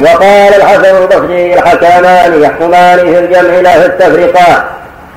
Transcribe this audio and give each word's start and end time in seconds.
وقال 0.00 0.54
الحسن 0.54 0.96
البصري 0.96 1.54
الحكمان 1.54 2.42
يحكمان 2.42 2.98
في 2.98 3.18
الجمع 3.18 3.60
لا 3.60 3.80
في 3.80 3.86
التفرقة 3.86 4.64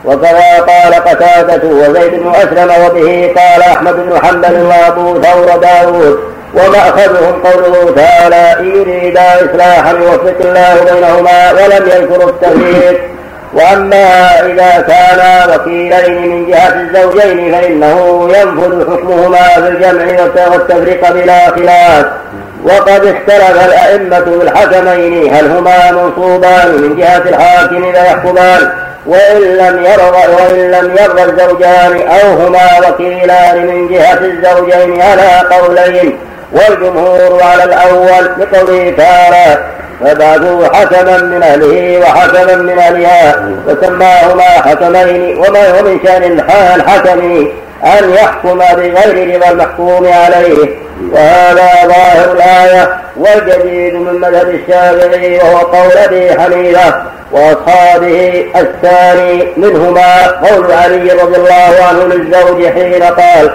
وكذا 0.06 0.60
قال 0.68 0.94
قتادة 0.94 1.68
وزيد 1.68 2.14
بن 2.14 2.32
أسلم 2.36 2.86
وبه 2.86 3.34
قال 3.38 3.64
أحمد 3.64 3.94
بن 3.94 4.20
حنبل 4.24 4.62
وأبو 4.62 5.22
ثور 5.22 5.58
داود. 5.58 6.20
ومأخذهم 6.54 7.44
قوله 7.44 7.96
تعالى 7.96 8.60
إن 8.60 8.76
يريدا 8.76 9.22
إصلاحا 9.22 9.92
يوفق 9.92 10.36
الله 10.40 10.94
بينهما 10.94 11.52
ولم 11.52 11.88
يذكر 11.88 12.30
التفريق 12.30 13.02
وأما 13.54 14.40
إذا 14.46 14.86
كانا 14.88 15.56
وكيلين 15.56 16.32
من 16.32 16.52
جهة 16.52 16.82
الزوجين 16.82 17.52
فإنه 17.52 18.30
ينفذ 18.30 18.92
حكمهما 18.92 19.38
في 19.38 19.68
الجمع 19.68 20.24
والتفريق 20.52 21.12
بلا 21.12 21.50
خلاف. 21.50 22.06
وقد 22.64 23.06
اختلف 23.06 23.66
الأئمة 23.66 24.20
بالحكمين 24.20 25.34
هل 25.34 25.52
هما 25.52 25.92
منصوبان 25.92 26.82
من 26.82 26.96
جهة 26.98 27.18
الحاكم 27.18 27.92
فيحكمان 27.92 28.72
وإن 29.06 29.42
لم 29.42 29.86
يرضى 29.86 30.34
وإن 30.34 30.72
لم 30.72 30.98
يرضى 31.02 31.24
الزوجان 31.24 32.08
أو 32.08 32.30
هما 32.30 32.90
وكيلان 32.90 33.68
من 33.68 33.88
جهة 33.88 34.20
الزوجين 34.20 35.02
على 35.02 35.56
قولين. 35.56 36.18
والجمهور 36.52 37.44
على 37.44 37.64
الأول 37.64 38.30
بقوله 38.38 38.94
تعالى 38.98 39.64
فبعثوا 40.02 40.68
حكما 40.68 41.18
من 41.18 41.44
أهله 41.44 42.00
وحكما 42.00 42.56
من 42.56 42.80
أهلها 42.80 43.36
فسماهما 43.68 44.44
حكمين 44.44 45.38
وما 45.38 45.70
هو 45.70 45.84
من 45.84 46.00
شأن 46.06 46.24
الحكم 46.76 47.48
أن 47.84 48.14
يحكم 48.14 48.58
بغير 48.58 49.36
رضا 49.36 49.52
المحكوم 49.52 50.08
عليه. 50.08 50.70
وهذا 51.12 51.70
ظاهر 51.86 52.32
الآية 52.32 52.98
والجديد 53.18 53.94
من 53.94 54.20
مذهب 54.20 54.50
الشافعي 54.50 55.38
وهو 55.38 55.58
قول 55.58 55.92
أبي 55.92 56.42
حنيفة 56.42 57.04
وأصحابه 57.32 58.46
الثاني 58.56 59.48
منهما. 59.58 60.28
قول 60.28 60.72
علي 60.72 61.12
رضي 61.12 61.36
الله 61.36 61.76
عنه 61.90 62.04
للزوج 62.06 62.68
حين 62.68 63.04
قال 63.04 63.50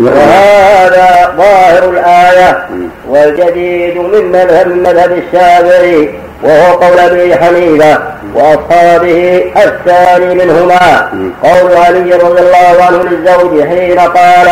وهذا 0.00 1.34
ظاهر 1.36 1.90
الآية 1.90 2.66
والجديد 3.08 3.96
من 3.98 4.32
مذهب 4.32 4.66
مذهب 4.68 5.12
الشافعي 5.12 6.14
وهو 6.42 6.72
قول 6.72 6.98
أبي 6.98 7.36
حنيفة. 7.36 7.98
وأصحابه 8.34 9.52
الثاني 9.56 10.34
منهما. 10.34 11.10
قول 11.42 11.72
علي 11.76 12.10
رضي 12.12 12.40
الله 12.40 12.84
عنه 12.84 13.02
للزوج 13.02 13.62
حين 13.62 13.98
قال 13.98 14.48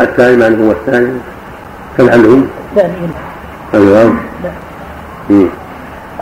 الثاني 0.00 0.36
من 0.36 0.64
هو 0.66 0.70
الثاني؟ 0.72 1.12
كم 1.98 2.10
عندهم؟ 2.10 2.48
الثاني 2.76 3.08
أيوه. 3.74 4.14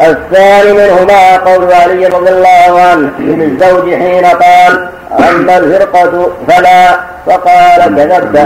الثاني 0.01 0.73
منهما 0.73 1.37
قول 1.37 1.73
علي 1.73 2.07
رضي 2.07 2.29
الله 2.29 2.81
عنه 2.81 3.11
للزوج 3.19 3.95
حين 3.95 4.25
قال 4.25 4.89
أما 5.19 5.59
الفرقة 5.59 6.31
فلا. 6.49 7.13
فقال 7.27 7.97
كذبت. 7.97 8.37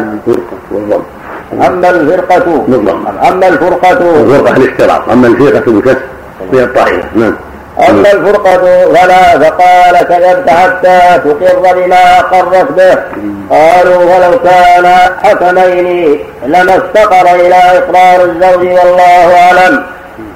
أما 1.52 1.90
الفرقة 1.90 2.66
أما 3.28 3.48
الفرقة. 3.48 4.20
الفرقة 4.20 4.56
الاختلاط 4.56 5.08
أما 5.08 5.26
الفرقة 5.26 5.72
بكسر 5.72 5.98
هي 6.52 6.64
الطائفة 6.64 7.04
نعم. 7.14 7.34
أما 7.78 8.12
الفرقة 8.12 8.58
فلا 8.94 9.38
فقال 9.38 9.98
كذبت 10.08 10.50
حتى 10.50 11.00
تقر 11.24 11.74
بما 11.74 12.18
أقرت 12.18 12.72
به. 12.72 12.96
قالوا 13.50 13.96
ولو 13.96 14.38
كان 14.38 14.86
حكمين 15.22 16.20
لما 16.46 16.76
افتقر 16.76 17.34
إلى 17.34 17.54
إقرار 17.54 18.24
الزوج 18.24 18.64
والله 18.64 19.38
أعلم. 19.38 19.82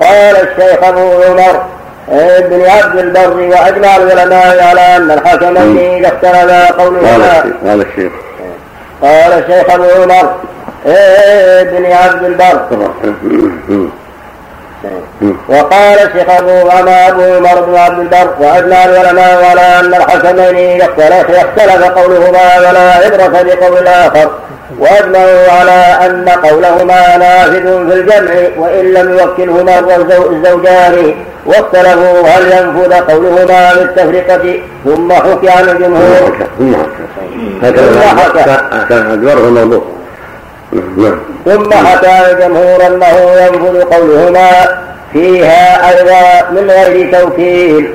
قال 0.00 0.36
الشيخ 0.36 0.84
أبو 0.84 1.22
عمر 1.22 1.64
ابن 2.12 2.66
عبد 2.70 2.98
البر 2.98 3.36
وأجمع 3.36 3.96
العلماء 3.96 4.64
على 4.64 4.96
أن 4.96 5.10
الحكمين 5.10 6.04
إذا 6.04 6.08
اختلفا 6.08 6.72
قولهما. 6.72 7.52
قال 7.66 7.80
الشيخ 7.80 8.12
قال 9.02 9.32
الشيخ. 9.32 9.70
أبو 9.70 9.84
عمر 9.84 10.34
ابن 10.86 11.92
عبد 11.92 12.24
البر. 12.24 12.60
وقال 15.48 15.98
الشيخ 15.98 16.30
ابو 16.38 16.50
وما 16.50 17.08
أبو 17.08 17.22
عمر 17.22 17.60
بن 17.60 17.76
عبد 17.76 17.98
البر 17.98 18.30
واجمع 18.40 18.84
العلماء 18.84 19.44
على 19.50 19.80
أن 19.80 19.94
الحسنين 19.94 20.80
يختلف 21.28 21.84
قولهما 21.84 22.58
ولا 22.58 22.92
عبرة 22.92 23.42
بقول 23.42 23.78
الآخر. 23.78 24.30
واجمعوا 24.78 25.50
على 25.50 26.06
أن 26.06 26.28
قولهما 26.28 27.16
نافذ 27.16 27.88
في 27.88 27.94
الجمع 27.94 28.34
وإن 28.58 28.84
لم 28.92 29.18
يوكلهما 29.18 29.78
الزوجان. 30.32 31.14
واختلفوا 31.46 32.28
هل 32.28 32.52
ينفذ 32.52 32.92
قولهما 32.92 33.74
بالتفرقة؟ 33.74 34.60
ثم 34.84 35.12
حكي 35.12 35.48
عن 35.50 35.68
الجمهور. 35.68 36.32
ثم 36.58 36.74
حكى 40.72 41.18
ثم 41.46 41.72
حكى 41.72 42.32
الجمهور 42.32 42.86
أنه 42.86 43.30
ينفذ 43.40 43.82
قولهما 43.82 44.50
فيها 45.12 45.88
أيضا 45.98 46.50
من 46.50 46.70
غير 46.70 47.20
توكيل 47.20 47.90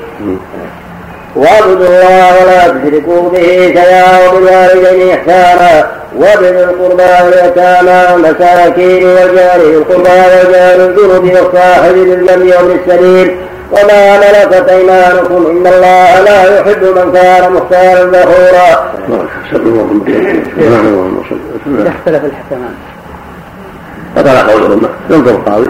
واعبدوا 1.35 1.87
الله 1.87 2.33
ولا 2.41 2.67
تشركوا 2.67 3.29
به 3.29 3.41
شيئا 3.75 4.27
وبالوالدين 4.29 5.09
إحسانا 5.09 5.87
وبذي 6.15 6.49
القربى 6.49 7.03
واليتامى 7.25 8.13
والمساكين 8.13 9.03
وجار 9.07 9.55
القربى 9.55 10.09
وجار 10.49 10.75
الجنب 10.75 11.23
والصاحب 11.33 11.93
بالجنب 11.93 12.53
وابن 12.55 12.79
السبيل 12.87 13.35
وما 13.71 14.17
ملكت 14.17 14.69
ايمانكم 14.69 15.45
ان 15.51 15.67
الله 15.67 16.19
لا 16.19 16.59
يحب 16.59 16.83
من 16.83 17.11
كان 17.13 17.53
مختارا 17.53 18.11
فخورا. 18.11 18.91
اختلف 21.87 22.25
الحكمان. 22.25 22.73
فطلع 24.15 24.41
قولهما 24.41 24.89
ينظر 25.09 25.31
القاضي 25.31 25.67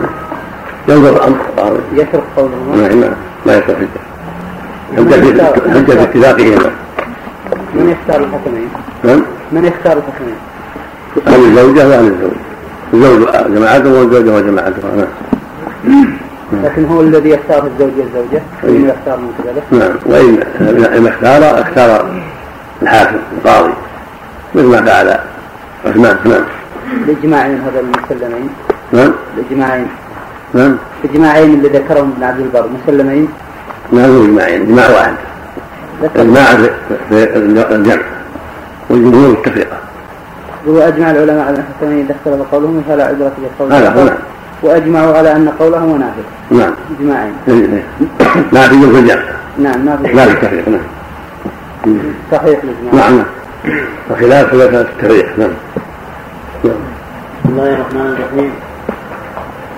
ينظر 0.88 1.28
أمر 1.28 1.38
القاضي 1.58 1.80
يترك 1.94 2.24
قولهما 2.38 2.96
ما 2.96 3.16
ما 3.46 3.58
يترك 3.58 3.88
حجه 4.98 5.14
حجه 5.74 5.94
في 5.96 6.04
اتفاقهما 6.04 6.72
من 7.74 7.90
يختار 7.90 8.24
الحكمين؟ 8.24 8.70
نعم 9.04 9.22
من 9.52 9.66
يختار 9.66 9.98
الحكمين؟ 9.98 10.36
أهل 11.28 11.46
الزوجة 11.46 11.88
واهل 11.88 12.08
الزوج 12.08 12.32
الزوج 12.94 13.28
جماعته 13.56 13.90
والزوجة 14.00 14.36
وجماعتها 14.36 14.96
نعم 14.96 16.18
لكن 16.54 16.86
هو 16.86 17.02
الذي 17.02 17.30
يختار 17.30 17.68
الزوج 17.68 17.92
والزوجة 17.98 18.42
وإن 18.64 18.90
يختار 18.90 19.18
من 19.18 19.32
قبله 19.40 19.64
نعم. 19.72 19.96
وإن 20.06 21.08
اختار 21.08 21.62
اختار 21.62 22.10
الحاكم 22.82 23.18
القاضي. 23.38 23.74
مثل 24.56 24.66
ما 24.66 24.82
فعل 24.82 25.20
عثمان. 25.86 26.18
نعم. 26.26 26.44
الإجماعين 27.08 27.62
هذا 27.62 27.80
المسلمين. 27.80 28.50
نعم. 28.92 29.12
الإجماعين 29.38 29.88
نعم. 30.54 30.78
الإجماعين 31.04 31.54
اللي 31.54 31.70
ذكرهم 31.70 32.14
ابن 32.16 32.24
عبد 32.24 32.40
البر. 32.40 32.70
مسلمين؟ 32.84 33.28
ما 33.94 34.08
هو 34.08 34.26
إجماعين؟ 34.26 34.62
إجماع 34.62 34.90
واحد. 34.90 35.16
إجماع 36.16 36.46
في 37.10 37.38
الجمع. 37.76 38.02
والجمهور 38.90 39.30
التفرقة 39.30 39.78
هو 40.68 40.80
أجمع 40.80 41.12
العلماء 41.12 41.48
على 41.48 41.58
الحسنين 41.58 42.06
إذا 42.06 42.16
اختلف 42.16 42.54
قولهم 42.54 42.84
فلا 42.90 43.04
عبرة 43.04 43.32
بالقول 43.38 43.74
هذا 43.74 44.04
نعم. 44.04 44.18
وأجمعوا 44.62 45.18
على 45.18 45.32
أن 45.32 45.50
قوله 45.60 45.86
منافق 45.86 46.24
نعم. 46.52 46.74
إجماعين. 47.00 47.34
ما 48.54 48.62
في 48.68 48.76
الجمع 48.76 49.22
نعم 49.58 49.86
ما 49.86 49.98
في 49.98 50.14
ما 50.14 50.26
في 50.26 50.32
التفريق 50.32 50.70
نعم. 50.70 50.82
صحيح. 52.32 52.60
الإجماع 52.64 52.94
نعم 52.94 53.18
نعم. 53.18 53.26
وخلاف 54.10 54.52
خلاف 54.52 54.74
التفريق 54.74 55.40
نعم. 55.40 55.50
بسم 56.64 56.74
الله 57.46 57.74
الرحمن 57.74 58.18
الرحيم. 58.18 58.52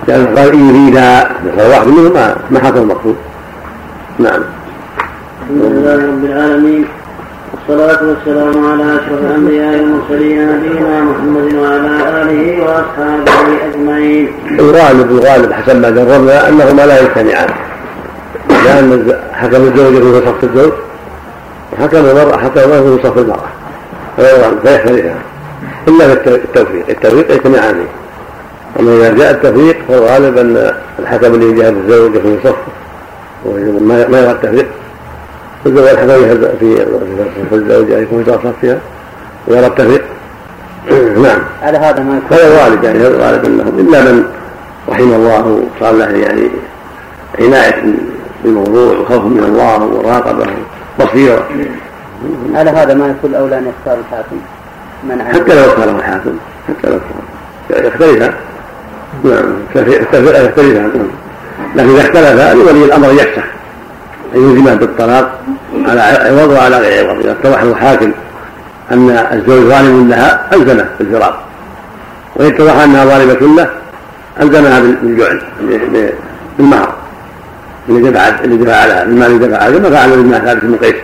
لأنه 0.07 0.25
قال 0.35 0.53
إن 0.53 0.69
يريدا 0.69 1.30
واحد 1.69 1.88
منهم 1.88 2.13
ما 2.51 2.59
حصل 2.59 2.77
المقصود 2.77 3.15
نعم. 4.19 4.41
الحمد 5.41 5.62
لله 5.62 5.95
رب 5.95 6.25
العالمين. 6.25 6.85
والصلاة 7.53 7.99
والسلام 8.03 8.65
على 8.65 8.95
أشرف 8.95 9.19
الأنبياء 9.19 9.71
والمرسلين 9.73 10.47
نبينا 10.51 11.01
محمد 11.01 11.53
وعلى 11.53 12.21
آله 12.21 12.63
وأصحابه 12.63 13.31
أجمعين. 13.65 14.31
الغالب 14.59 15.11
الغالب 15.11 15.53
حسب 15.53 15.75
ما 15.81 15.89
جربنا 15.89 16.49
أنهما 16.49 16.85
لا 16.85 17.01
يجتمعان. 17.01 17.49
لأن 18.65 19.15
حكم 19.33 19.55
الزوجة 19.55 19.99
في 19.99 20.25
صف 20.25 20.44
الزوج 20.44 20.71
وحكم 21.73 21.97
المرأة 21.97 22.38
حكم 22.38 22.97
في 22.97 22.99
صف 23.03 23.17
المرأة. 23.17 23.49
فيختلفان. 24.17 25.15
إلا 25.88 26.15
في 26.15 26.29
التوفيق، 26.29 26.85
التوفيق 26.89 27.31
يجتمعان. 27.31 27.85
أما 28.79 28.94
إذا 28.94 29.13
جاء 29.13 29.31
التفريق 29.31 29.77
فالغالب 29.88 30.38
أن 30.38 30.73
الحكم 30.99 31.33
اللي 31.33 31.53
جاء 31.53 31.69
الزوجة 31.69 32.19
في 32.19 32.38
صف 32.44 32.55
ما 33.81 34.19
يرى 34.19 34.31
التفريق 34.31 34.67
الزوج 35.65 35.88
الحكم 35.88 36.57
في 36.59 36.86
في 37.50 37.56
الزوجة 37.56 37.98
يكون 37.98 38.24
في 38.24 38.31
صفها 38.31 38.80
ويرى 39.48 39.68
التفريق. 39.68 40.04
نعم. 41.24 41.39
على 41.63 41.77
هذا 41.77 42.04
ما 42.04 42.18
يكون. 42.18 42.38
هذا 42.38 42.48
الوالد 42.48 42.83
يعني 42.83 43.00
هذا 43.00 43.07
الغالب 43.07 43.45
انهم 43.45 43.80
إلا 43.80 44.01
من 44.01 44.24
رحم 44.89 45.13
الله 45.13 45.68
وصار 45.80 45.94
له 45.94 46.06
يعني 46.06 46.50
عناية 47.39 47.83
بالموضوع 48.44 48.98
وخوف 48.98 49.25
من 49.25 49.44
الله 49.44 49.83
ومراقبه 49.83 50.45
بصيره 51.00 51.48
على 52.54 52.69
هذا 52.69 52.94
ما 52.94 53.07
يكون 53.07 53.30
الاولى 53.30 53.57
أن 53.57 53.68
يختار 53.68 54.00
الحاكم. 54.00 54.38
من 55.04 55.21
حتى 55.33 55.56
لو 55.56 55.71
اختاره 55.71 55.92
الحاكم 55.92 56.38
حتى 56.68 56.89
لو 56.89 56.98
اختاره 56.98 57.38
يختلفان 57.88 58.33
نعم. 59.24 59.56
يختلفان 59.75 60.74
نعم. 60.74 61.07
لكن 61.75 61.89
إذا 61.89 62.01
اختلفا 62.01 62.54
لولي 62.54 62.86
الأمر 62.86 63.12
يفسخ 63.12 63.56
يلزمه 64.33 64.74
بالطلاق 64.75 65.39
على 65.85 66.01
عوض 66.01 66.50
وعلى 66.50 66.77
غير 66.77 67.09
عوض 67.09 67.19
إذا 67.19 67.31
اتضح 67.31 67.62
الحاكم 67.62 68.12
أن 68.91 69.09
الزوج 69.09 69.63
ظالم 69.63 70.09
لها 70.09 70.47
ألزمه 70.53 70.85
بالفراق 71.00 71.44
وإن 72.35 72.53
اتضح 72.53 72.75
أنها 72.75 73.06
ظالمة 73.06 73.56
له 73.56 73.69
ألزمها 74.41 74.79
بالجعل 74.79 75.41
بالمهر. 76.57 76.94
اللي 77.89 78.12
دفع 78.12 78.27
اللي 78.44 78.57
دفع 78.57 78.75
على 78.75 79.03
المال 79.03 79.27
اللي 79.31 79.47
دفع 79.47 79.63
عليه 79.63 79.79
ما 79.79 79.89
فعل 79.89 80.24
بما 80.24 80.39
ثابت 80.39 80.63
بن 80.63 80.75
قيس 80.75 80.95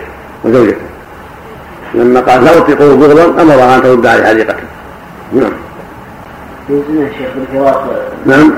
وزوجته. 0.44 0.78
لما 1.94 2.20
قال 2.20 2.44
لا 2.44 2.58
أطيقه 2.58 2.96
بغضا 2.96 3.42
امرها 3.42 3.76
أن 3.76 3.84
ترد 3.84 4.06
عليه 4.06 4.26
حديقته 4.26 4.64
نعم. 5.34 5.52
يلزم 6.70 7.02
يا 7.02 7.10
شيخ 7.18 7.28
بالفراق 7.36 8.10
نعم. 8.26 8.54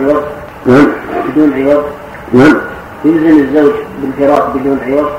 نعم. 0.66 0.88
بدون 1.30 1.54
عوض. 1.54 1.84
نعم. 2.34 2.58
يلزم 3.06 3.40
الزوج 3.40 3.74
بالفراق 4.02 4.58
بدون 4.58 4.80
عوض؟ 4.80 5.10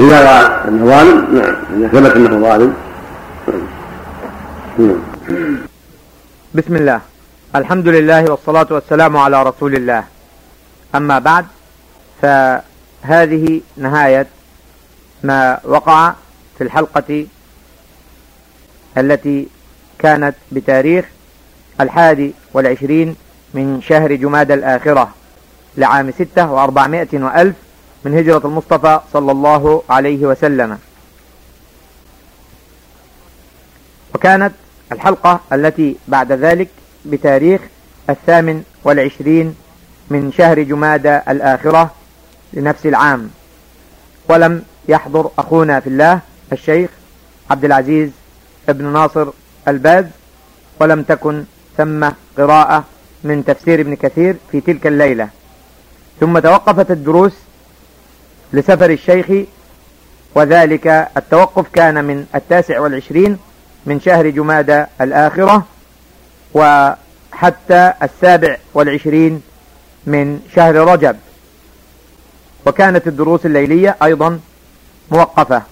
إذا 0.00 0.18
رأى 0.22 0.68
أنه 0.68 0.84
ظالم 0.86 1.18
نعم. 1.34 1.56
إذا 1.76 1.88
ثبت 1.88 2.16
أنه 2.16 2.48
ظالم. 2.48 2.74
نعم. 4.78 5.00
بسم 6.54 6.76
الله. 6.76 7.00
الحمد 7.56 7.88
لله 7.88 8.30
والصلاة 8.30 8.66
والسلام 8.70 9.16
على 9.16 9.42
رسول 9.42 9.74
الله. 9.74 10.04
أما 10.94 11.18
بعد 11.18 11.46
فهذه 12.22 13.60
نهاية 13.76 14.26
ما 15.22 15.58
وقع 15.64 16.12
في 16.58 16.64
الحلقة 16.64 17.26
التي 18.98 19.48
كانت 19.98 20.34
بتاريخ 20.52 21.04
الحادي 21.80 22.34
والعشرين 22.54 23.16
من 23.54 23.82
شهر 23.82 24.14
جماد 24.14 24.50
الآخرة. 24.50 25.19
لعام 25.76 26.10
ستة 26.10 26.52
وأربعمائة 26.52 27.08
وألف 27.12 27.56
من 28.04 28.18
هجرة 28.18 28.42
المصطفى 28.44 29.00
صلى 29.12 29.32
الله 29.32 29.82
عليه 29.90 30.26
وسلم. 30.26 30.78
وكانت 34.14 34.52
الحلقة 34.92 35.40
التي 35.52 35.96
بعد 36.08 36.32
ذلك 36.32 36.68
بتاريخ 37.04 37.60
الثامن 38.10 38.62
والعشرين 38.84 39.54
من 40.10 40.32
شهر 40.32 40.62
جماد 40.62 41.06
الآخرة 41.06 41.90
لنفس 42.52 42.86
العام. 42.86 43.30
ولم 44.28 44.62
يحضر 44.88 45.30
أخونا 45.38 45.80
في 45.80 45.86
الله 45.86 46.20
الشيخ 46.52 46.90
عبد 47.50 47.64
العزيز 47.64 48.10
ابن 48.68 48.84
ناصر 48.84 49.28
الباز 49.68 50.04
ولم 50.80 51.02
تكن 51.02 51.44
ثم 51.76 52.08
قراءة 52.38 52.84
من 53.24 53.44
تفسير 53.44 53.80
ابن 53.80 53.94
كثير 53.94 54.36
في 54.52 54.60
تلك 54.60 54.86
الليلة. 54.86 55.28
ثم 56.20 56.38
توقفت 56.38 56.90
الدروس 56.90 57.32
لسفر 58.52 58.90
الشيخ 58.90 59.26
وذلك 60.34 60.86
التوقف 61.16 61.66
كان 61.72 62.04
من 62.04 62.26
التاسع 62.34 62.80
والعشرين 62.80 63.38
من 63.86 64.00
شهر 64.00 64.28
جمادى 64.28 64.84
الآخرة 65.00 65.66
وحتى 66.54 67.92
السابع 68.02 68.56
والعشرين 68.74 69.42
من 70.06 70.40
شهر 70.54 70.74
رجب. 70.74 71.16
وكانت 72.66 73.06
الدروس 73.06 73.46
الليلية 73.46 73.96
أيضا 74.02 74.40
موقفة. 75.10 75.62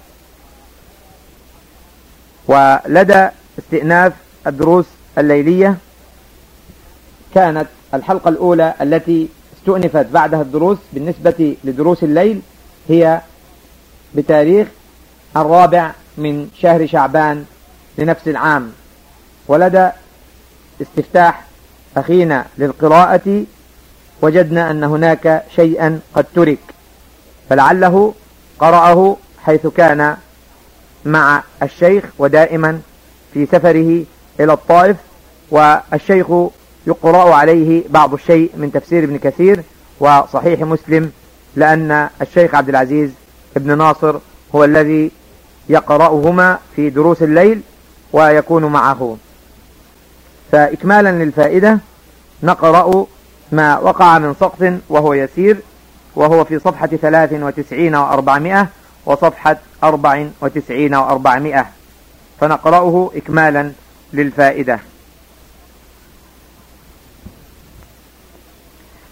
ولدى 2.46 3.28
استئناف 3.58 4.12
الدروس 4.46 4.86
الليلية 5.18 5.76
كانت 7.34 7.66
الحلقة 7.94 8.28
الأولى 8.28 8.74
التي 8.80 9.28
استؤنفت 9.68 10.06
بعدها 10.06 10.42
الدروس 10.42 10.78
بالنسبة 10.92 11.56
لدروس 11.64 12.02
الليل 12.02 12.40
هي 12.88 13.20
بتاريخ 14.14 14.68
الرابع 15.36 15.92
من 16.18 16.48
شهر 16.60 16.86
شعبان 16.86 17.44
لنفس 17.98 18.28
العام. 18.28 18.72
ولدى 19.48 19.90
استفتاح 20.82 21.44
أخينا 21.96 22.46
للقراءة 22.58 23.44
وجدنا 24.22 24.70
أن 24.70 24.84
هناك 24.84 25.44
شيئا 25.56 26.00
قد 26.14 26.26
ترك 26.34 26.58
فلعله 27.50 28.14
قرأه 28.58 29.16
حيث 29.44 29.66
كان 29.66 30.16
مع 31.04 31.42
الشيخ 31.62 32.04
ودائما 32.18 32.80
في 33.34 33.46
سفره 33.46 34.04
إلى 34.40 34.52
الطائف 34.52 34.96
والشيخ 35.50 36.26
يقرأ 36.88 37.34
عليه 37.34 37.82
بعض 37.88 38.14
الشيء 38.14 38.50
من 38.56 38.72
تفسير 38.72 39.04
ابن 39.04 39.18
كثير 39.18 39.62
وصحيح 40.00 40.60
مسلم 40.60 41.12
لأن 41.56 42.08
الشيخ 42.22 42.54
عبد 42.54 42.68
العزيز 42.68 43.10
ابن 43.56 43.78
ناصر 43.78 44.16
هو 44.54 44.64
الذي 44.64 45.10
يقرأهما 45.68 46.58
في 46.76 46.90
دروس 46.90 47.22
الليل 47.22 47.60
ويكون 48.12 48.64
معه. 48.64 49.16
فإكمالا 50.52 51.24
للفائدة 51.24 51.78
نقرأ 52.42 53.06
ما 53.52 53.78
وقع 53.78 54.18
من 54.18 54.34
سقط 54.40 54.72
وهو 54.88 55.14
يسير 55.14 55.56
وهو 56.16 56.44
في 56.44 56.58
صفحة 56.58 56.86
ثلاث 56.86 57.32
وتسعين 57.32 57.94
وأربعمائة 57.94 58.68
وصفحة 59.06 59.56
أربع 59.84 60.26
وتسعين 60.40 60.94
وأربعمائة. 60.94 61.66
فنقرأه 62.40 63.10
إكمالا 63.16 63.72
للفائدة. 64.12 64.80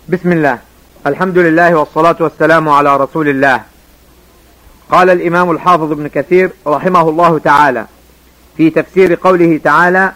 بسم 0.08 0.32
الله. 0.32 0.58
الحمد 1.06 1.38
لله 1.38 1.74
والصلاة 1.74 2.16
والسلام 2.20 2.68
على 2.68 2.96
رسول 2.96 3.28
الله. 3.28 3.60
قال 4.90 5.10
الإمام 5.10 5.50
الحافظ 5.50 5.92
ابن 5.92 6.06
كثير 6.08 6.50
رحمه 6.66 7.08
الله 7.08 7.38
تعالى 7.38 7.86
في 8.56 8.70
تفسير 8.70 9.14
قوله 9.14 9.60
تعالى 9.64 10.12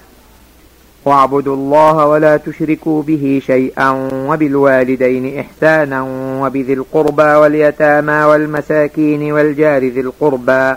واعبدوا 1.04 1.56
الله 1.56 2.06
ولا 2.06 2.36
تشركوا 2.36 3.02
به 3.02 3.42
شيئا 3.46 3.90
وبالوالدين 4.28 5.38
إحسانا 5.38 6.02
وبذي 6.42 6.72
القربى 6.72 7.22
واليتامى 7.22 8.24
والمساكين 8.24 9.32
والجار 9.32 9.82
ذي 9.84 10.00
القربى 10.00 10.74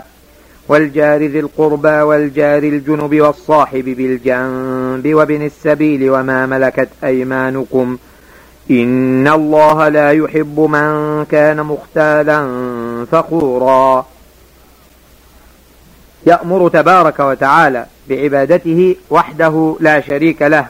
والجار 0.68 1.22
ذي 1.22 1.40
القربى 1.40 1.88
والجار 1.88 2.62
الجنب 2.62 3.20
والصاحب 3.20 3.84
بالجنب 3.84 5.14
وابن 5.14 5.42
السبيل 5.42 6.10
وما 6.10 6.46
ملكت 6.46 6.88
أيمانكم 7.04 7.96
إن 8.70 9.28
الله 9.28 9.88
لا 9.88 10.10
يحب 10.12 10.60
من 10.60 11.24
كان 11.24 11.62
مختالا 11.62 12.46
فخورا. 13.12 14.06
يأمر 16.26 16.68
تبارك 16.68 17.20
وتعالى 17.20 17.86
بعبادته 18.08 18.96
وحده 19.10 19.76
لا 19.80 20.00
شريك 20.00 20.42
له. 20.42 20.66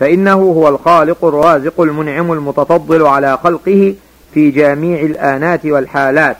فإنه 0.00 0.32
هو 0.32 0.68
الخالق 0.68 1.24
الرازق 1.24 1.80
المنعم 1.80 2.32
المتفضل 2.32 3.06
على 3.06 3.38
خلقه 3.44 3.94
في 4.34 4.50
جميع 4.50 5.00
الآنات 5.00 5.66
والحالات. 5.66 6.36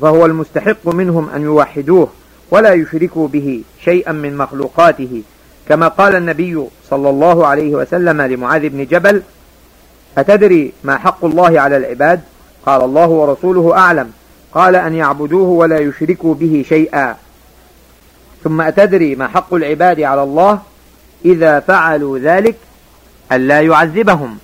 فهو 0.00 0.26
المستحق 0.26 0.88
منهم 0.88 1.28
أن 1.30 1.42
يوحدوه 1.42 2.08
ولا 2.50 2.72
يشركوا 2.72 3.28
به 3.28 3.62
شيئا 3.84 4.12
من 4.12 4.36
مخلوقاته. 4.36 5.22
كما 5.68 5.88
قال 5.88 6.16
النبي 6.16 6.64
صلى 6.90 7.10
الله 7.10 7.46
عليه 7.46 7.74
وسلم 7.74 8.22
لمعاذ 8.22 8.68
بن 8.68 8.84
جبل 8.84 9.22
أتدري 10.18 10.72
ما 10.84 10.98
حق 10.98 11.24
الله 11.24 11.60
على 11.60 11.76
العباد؟ 11.76 12.20
قال 12.66 12.84
الله 12.84 13.08
ورسوله 13.08 13.76
أعلم. 13.76 14.10
قال 14.54 14.76
أن 14.76 14.94
يعبدوه 14.94 15.48
ولا 15.48 15.78
يشركوا 15.78 16.34
به 16.34 16.64
شيئا. 16.68 17.16
ثم 18.44 18.60
أتدري 18.60 19.14
ما 19.14 19.28
حق 19.28 19.54
العباد 19.54 20.00
على 20.00 20.22
الله؟ 20.22 20.58
إذا 21.24 21.60
فعلوا 21.60 22.18
ذلك 22.18 22.56
ألا 23.32 23.60
يعذبهم. 23.60 24.38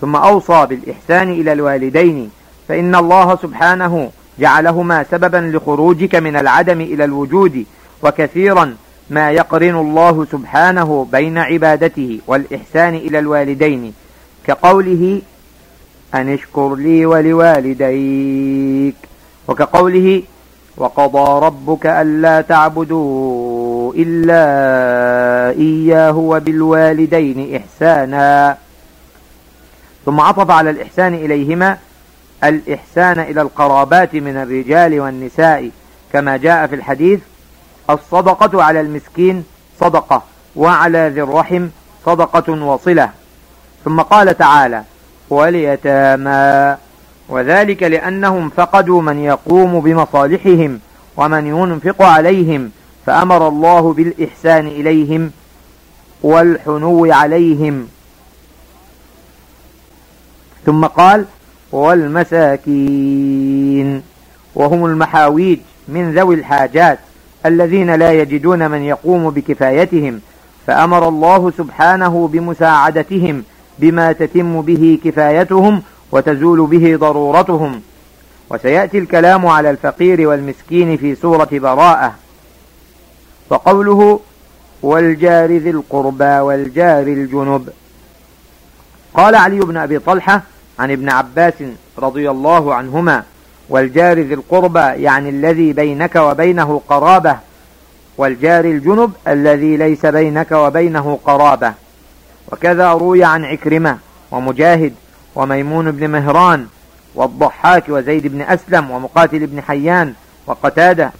ثم 0.00 0.16
أوصى 0.16 0.66
بالإحسان 0.66 1.30
إلى 1.30 1.52
الوالدين. 1.52 2.30
فإن 2.68 2.94
الله 2.94 3.36
سبحانه 3.36 4.10
جعلهما 4.38 5.04
سببا 5.10 5.36
لخروجك 5.56 6.14
من 6.14 6.36
العدم 6.36 6.80
إلى 6.80 7.04
الوجود 7.04 7.64
وكثيرا 8.02 8.76
ما 9.10 9.30
يقرن 9.30 9.76
الله 9.76 10.26
سبحانه 10.32 11.06
بين 11.12 11.38
عبادته 11.38 12.20
والإحسان 12.26 12.94
إلى 12.94 13.18
الوالدين. 13.18 13.94
كقوله 14.46 15.22
أن 16.14 16.28
اشكر 16.34 16.74
لي 16.74 17.06
ولوالديك 17.06 18.94
وكقوله 19.48 20.22
وقضى 20.76 21.46
ربك 21.46 21.86
ألا 21.86 22.40
تعبدوا 22.40 23.92
إلا 23.96 24.44
إياه 25.60 26.16
وبالوالدين 26.16 27.56
إحسانا. 27.56 28.56
ثم 30.06 30.20
عطف 30.20 30.50
على 30.50 30.70
الإحسان 30.70 31.14
إليهما 31.14 31.78
الإحسان 32.44 33.18
إلى 33.18 33.42
القرابات 33.42 34.14
من 34.14 34.36
الرجال 34.36 35.00
والنساء 35.00 35.70
كما 36.12 36.36
جاء 36.36 36.66
في 36.66 36.74
الحديث 36.74 37.20
الصدقة 37.90 38.62
على 38.62 38.80
المسكين 38.80 39.44
صدقة 39.80 40.22
وعلى 40.56 41.08
ذي 41.14 41.22
الرحم 41.22 41.68
صدقة 42.06 42.52
وصلة. 42.64 43.21
ثم 43.84 44.00
قال 44.00 44.38
تعالى 44.38 44.82
واليتامى 45.30 46.76
وذلك 47.28 47.82
لأنهم 47.82 48.48
فقدوا 48.48 49.02
من 49.02 49.18
يقوم 49.18 49.80
بمصالحهم 49.80 50.80
ومن 51.16 51.46
ينفق 51.46 52.02
عليهم 52.02 52.70
فأمر 53.06 53.48
الله 53.48 53.92
بالإحسان 53.92 54.66
إليهم 54.66 55.30
والحنو 56.22 57.12
عليهم. 57.12 57.88
ثم 60.66 60.84
قال 60.84 61.24
والمساكين 61.72 63.22
وهم 64.54 64.84
المحاويج 64.86 65.58
من 65.88 66.14
ذوي 66.14 66.34
الحاجات 66.34 66.98
الذين 67.46 67.94
لا 67.94 68.12
يجدون 68.12 68.70
من 68.70 68.82
يقوم 68.82 69.30
بكفايتهم 69.30 70.20
فأمر 70.66 71.08
الله 71.08 71.52
سبحانه 71.58 72.28
بمساعدتهم 72.32 73.44
بما 73.78 74.12
تتم 74.12 74.60
به 74.60 74.98
كفايتهم 75.04 75.82
وتزول 76.12 76.66
به 76.66 76.96
ضرورتهم. 76.96 77.80
وسيأتي 78.50 78.98
الكلام 78.98 79.46
على 79.46 79.70
الفقير 79.70 80.28
والمسكين 80.28 80.96
في 80.96 81.14
سورة 81.14 81.48
براءة. 81.52 82.14
وقوله 83.50 84.20
والجار 84.82 85.50
ذي 85.50 85.70
القربى 85.70 86.24
والجار 86.24 87.02
الجنب. 87.02 87.68
قال 89.14 89.34
علي 89.34 89.60
بن 89.60 89.76
أبي 89.76 89.98
طلحة 89.98 90.42
عن 90.78 90.90
ابن 90.90 91.08
عباس 91.08 91.54
رضي 91.98 92.30
الله 92.30 92.74
عنهما 92.74 93.22
والجار 93.68 94.18
ذي 94.18 94.34
القربى 94.34 95.02
يعني 95.02 95.28
الذي 95.28 95.72
بينك 95.72 96.16
وبينه 96.16 96.80
قرابة 96.88 97.36
والجار 98.18 98.64
الجنب 98.64 99.12
الذي 99.28 99.76
ليس 99.76 100.06
بينك 100.06 100.52
وبينه 100.52 101.18
قرابة. 101.24 101.74
وكذا 102.52 102.92
روي 102.92 103.24
عن 103.24 103.44
عكرمة 103.44 103.98
ومجاهد 104.30 104.94
وميمون 105.34 105.90
بن 105.90 106.10
مهران 106.10 106.66
والضحاك 107.14 107.84
وزيد 107.88 108.26
بن 108.26 108.42
أسلم 108.42 108.90
ومقاتل 108.90 109.46
بن 109.46 109.62
حيان 109.62 110.14
وقتادة. 110.46 111.12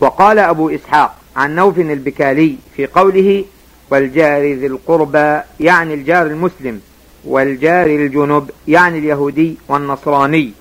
وقال 0.00 0.38
أبو 0.38 0.70
إسحاق 0.70 1.14
عن 1.36 1.54
نوف 1.54 1.78
البكالي 1.78 2.56
في 2.76 2.86
قوله 2.86 3.44
والجار 3.90 4.42
ذي 4.42 4.66
القربى 4.66 5.40
يعني 5.60 5.94
الجار 5.94 6.26
المسلم 6.26 6.80
والجار 7.24 7.86
الجنب 7.86 8.50
يعني 8.68 8.98
اليهودي 8.98 9.56
والنصراني 9.68 10.52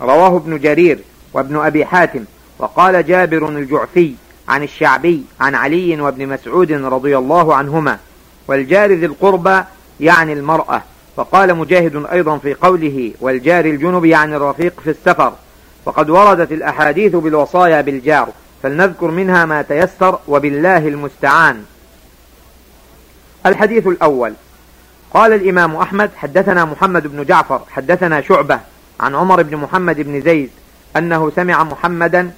رواه 0.00 0.36
ابن 0.36 0.58
جرير 0.58 0.98
وابن 1.32 1.56
أبي 1.56 1.84
حاتم. 1.84 2.24
وقال 2.58 3.06
جابر 3.06 3.48
الجعفي 3.48 4.14
عن 4.48 4.62
الشعبي 4.62 5.22
عن 5.40 5.54
علي 5.54 6.00
وابن 6.00 6.28
مسعود 6.28 6.72
رضي 6.72 7.18
الله 7.18 7.54
عنهما 7.54 7.98
والجار 8.52 8.92
ذي 8.92 9.06
القربى 9.06 9.62
يعني 10.00 10.32
المرأة. 10.32 10.82
وقال 11.16 11.54
مجاهد 11.54 12.06
أيضا 12.12 12.38
في 12.38 12.54
قوله 12.54 13.12
والجار 13.20 13.64
الجنب 13.64 14.04
يعني 14.04 14.36
الرفيق 14.36 14.80
في 14.84 14.90
السفر. 14.90 15.32
وقد 15.84 16.10
وردت 16.10 16.52
الأحاديث 16.52 17.16
بالوصايا 17.16 17.80
بالجار 17.80 18.28
فلنذكر 18.62 19.10
منها 19.10 19.44
ما 19.44 19.62
تيسر 19.62 20.18
وبالله 20.28 20.88
المستعان. 20.88 21.64
الحديث 23.46 23.86
الأول. 23.86 24.32
قال 25.14 25.32
الإمام 25.32 25.76
أحمد 25.76 26.10
حدثنا 26.16 26.64
محمد 26.64 27.06
بن 27.06 27.24
جعفر 27.24 27.60
حدثنا 27.70 28.20
شعبة 28.20 28.60
عن 29.00 29.14
عمر 29.14 29.42
بن 29.42 29.56
محمد 29.56 30.00
بن 30.00 30.20
زيد 30.20 30.50
أنه 30.96 31.32
سمع 31.36 31.64
محمدا 31.64 32.30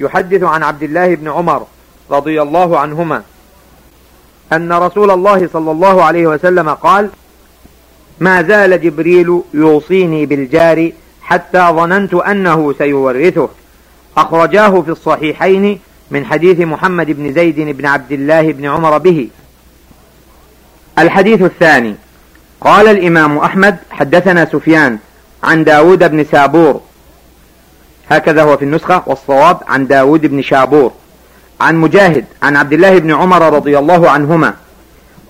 يحدث 0.00 0.42
عن 0.42 0.62
عبد 0.62 0.82
الله 0.82 1.14
بن 1.14 1.28
عمر 1.28 1.66
رضي 2.10 2.42
الله 2.42 2.78
عنهما. 2.78 3.22
أن 4.52 4.72
رسول 4.72 5.10
الله 5.10 5.48
صلى 5.52 5.70
الله 5.70 6.02
عليه 6.02 6.26
وسلم 6.26 6.68
قال 6.70 7.10
ما 8.20 8.42
زال 8.42 8.80
جبريل 8.80 9.42
يوصيني 9.54 10.26
بالجار 10.26 10.92
حتى 11.22 11.58
ظننت 11.58 12.14
أنه 12.14 12.74
سيورثه. 12.78 13.48
أخرجاه 14.16 14.80
في 14.80 14.90
الصحيحين 14.90 15.78
من 16.10 16.24
حديث 16.24 16.60
محمد 16.60 17.10
بن 17.10 17.32
زيد 17.32 17.60
بن 17.60 17.86
عبد 17.86 18.12
الله 18.12 18.52
بن 18.52 18.64
عمر 18.66 18.98
به. 18.98 19.28
الحديث 20.98 21.42
الثاني 21.42 21.94
قال 22.60 22.88
الإمام 22.88 23.38
أحمد 23.38 23.76
حدثنا 23.90 24.44
سفيان 24.44 24.98
عن 25.42 25.64
داود 25.64 26.10
بن 26.10 26.24
سابور. 26.24 26.80
هكذا 28.10 28.42
هو 28.42 28.56
في 28.56 28.64
النسخة 28.64 29.02
والصواب 29.06 29.60
عن 29.68 29.86
داود 29.86 30.26
بن 30.26 30.42
شابور. 30.42 30.92
عن 31.62 31.76
مجاهد 31.76 32.24
عن 32.42 32.56
عبد 32.56 32.72
الله 32.72 32.98
بن 32.98 33.10
عمر 33.14 33.52
رضي 33.52 33.78
الله 33.78 34.10
عنهما. 34.10 34.54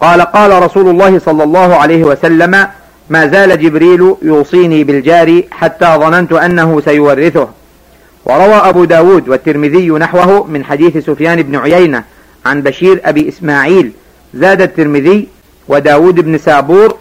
قال 0.01 0.21
قال 0.21 0.63
رسول 0.63 0.89
الله 0.89 1.19
صلى 1.19 1.45
الله 1.45 1.77
عليه 1.77 2.05
وسلم 2.05 2.67
ما 3.11 3.27
زال 3.27 3.63
جبريل 3.63 4.15
يوصيني 4.23 4.85
بالجار 4.85 5.43
حتى 5.51 5.87
ظننت 5.87 6.33
أنه 6.33 6.81
سيورثه. 6.81 7.49
وروى 8.25 8.55
أبو 8.55 8.85
داود 8.85 9.29
والترمذي 9.29 9.89
نحوه 9.91 10.47
من 10.47 10.65
حديث 10.65 10.97
سفيان 10.97 11.43
بن 11.43 11.57
عيينة 11.57 12.05
عن 12.47 12.63
بشير 12.63 13.01
أبي 13.05 13.29
إسماعيل. 13.29 13.93
زاد 14.35 14.63
الترمذي 14.63 15.29
وداود 15.69 16.15
بن 16.21 16.39
سابور 16.39 16.97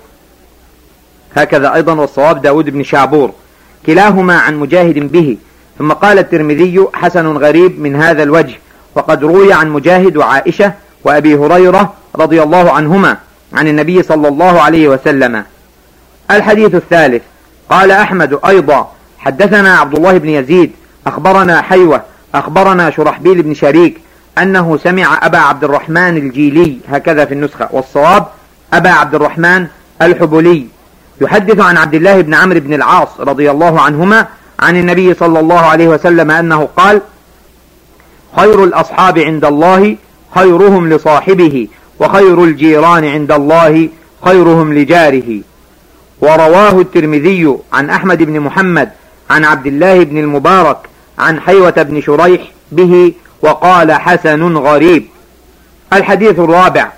هكذا 1.36 1.74
أيضا 1.74 1.94
والصواب 1.94 2.42
داود 2.42 2.70
بن 2.70 2.84
شابور. 2.84 3.32
كلاهما 3.86 4.36
عن 4.36 4.60
مجاهد 4.60 5.12
به. 5.12 5.38
ثم 5.80 5.92
قال 5.92 6.20
الترمذي 6.20 6.86
حسن 6.94 7.28
غريب 7.28 7.80
من 7.80 7.96
هذا 7.96 8.24
الوجه. 8.24 8.56
وقد 8.96 9.24
روي 9.24 9.54
عن 9.54 9.70
مجاهد 9.70 10.18
وعائشة 10.18 10.74
وأبي 11.04 11.36
هريرة 11.36 11.94
رضي 12.16 12.44
الله 12.44 12.72
عنهما 12.72 13.18
عن 13.54 13.68
النبي 13.68 14.04
صلى 14.04 14.28
الله 14.28 14.62
عليه 14.62 14.88
وسلم. 14.88 15.44
الحديث 16.32 16.76
الثالث. 16.76 17.22
قال 17.70 17.92
أحمد 17.92 18.40
أيضا 18.46 18.92
حدثنا 19.20 19.78
عبد 19.78 19.96
الله 19.96 20.18
بن 20.18 20.30
يزيد 20.30 20.72
أخبرنا 21.08 21.62
حيوة 21.62 22.02
أخبرنا 22.36 22.90
شرحبيل 22.90 23.42
بن 23.42 23.54
شريك 23.54 24.02
أنه 24.38 24.78
سمع 24.78 25.20
أبا 25.26 25.38
عبد 25.38 25.64
الرحمن 25.64 26.18
الجيلي 26.18 26.78
هكذا 26.90 27.26
في 27.26 27.34
النسخة 27.34 27.70
والصواب 27.72 28.28
أبا 28.74 28.90
عبد 28.90 29.16
الرحمن 29.16 29.68
الحبلي. 30.02 30.68
يحدث 31.22 31.60
عن 31.60 31.78
عبد 31.78 31.94
الله 31.94 32.22
بن 32.22 32.34
عمرو 32.34 32.60
بن 32.60 32.74
العاص 32.74 33.10
رضي 33.20 33.52
الله 33.52 33.82
عنهما 33.82 34.28
عن 34.60 34.76
النبي 34.78 35.14
صلى 35.14 35.40
الله 35.40 35.60
عليه 35.60 35.88
وسلم 35.88 36.32
أنه 36.32 36.70
قال 36.78 37.02
خير 38.36 38.64
الأصحاب 38.64 39.20
عند 39.20 39.46
الله 39.46 39.96
خيرهم 40.36 40.90
لصاحبه 40.90 41.68
وخير 42.00 42.44
الجيران 42.44 43.06
عند 43.06 43.32
الله 43.32 43.90
خيرهم 44.26 44.74
لجاره. 44.74 45.42
ورواه 46.22 46.82
الترمذي 46.82 47.58
عن 47.74 47.90
أحمد 47.90 48.24
بن 48.24 48.40
محمد 48.40 48.90
عن 49.30 49.46
عبد 49.46 49.68
الله 49.68 50.04
بن 50.04 50.18
المبارك 50.18 50.78
عن 51.20 51.40
حيوة 51.40 51.72
بن 51.72 52.02
شريح 52.02 52.42
به 52.72 53.14
وقال 53.42 53.92
حسن 53.92 54.58
غريب. 54.58 55.06
الحديث 55.94 56.40
الرابع. 56.40 56.92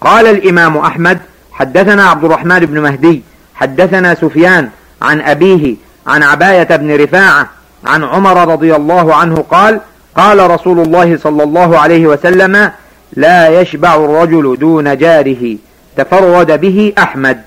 قال 0.00 0.26
الإمام 0.26 0.76
أحمد 0.76 1.18
حدثنا 1.52 2.08
عبد 2.08 2.24
الرحمن 2.24 2.58
بن 2.58 2.80
مهدي 2.80 3.22
حدثنا 3.54 4.14
سفيان 4.14 4.68
عن 5.02 5.20
أبيه 5.20 5.76
عن 6.06 6.22
عباية 6.22 6.76
بن 6.76 6.96
رفاعة 6.96 7.48
عن 7.84 8.04
عمر 8.04 8.52
رضي 8.52 8.76
الله 8.76 9.14
عنه 9.14 9.44
قال 9.50 9.80
قال 10.16 10.50
رسول 10.50 10.80
الله 10.80 11.16
صلى 11.16 11.42
الله 11.42 11.78
عليه 11.78 12.06
وسلم 12.06 12.70
لا 13.12 13.60
يشبع 13.60 13.94
الرجل 13.94 14.56
دون 14.60 14.96
جاره. 14.96 15.56
تفرد 15.96 16.60
به 16.60 16.92
أحمد. 16.98 17.40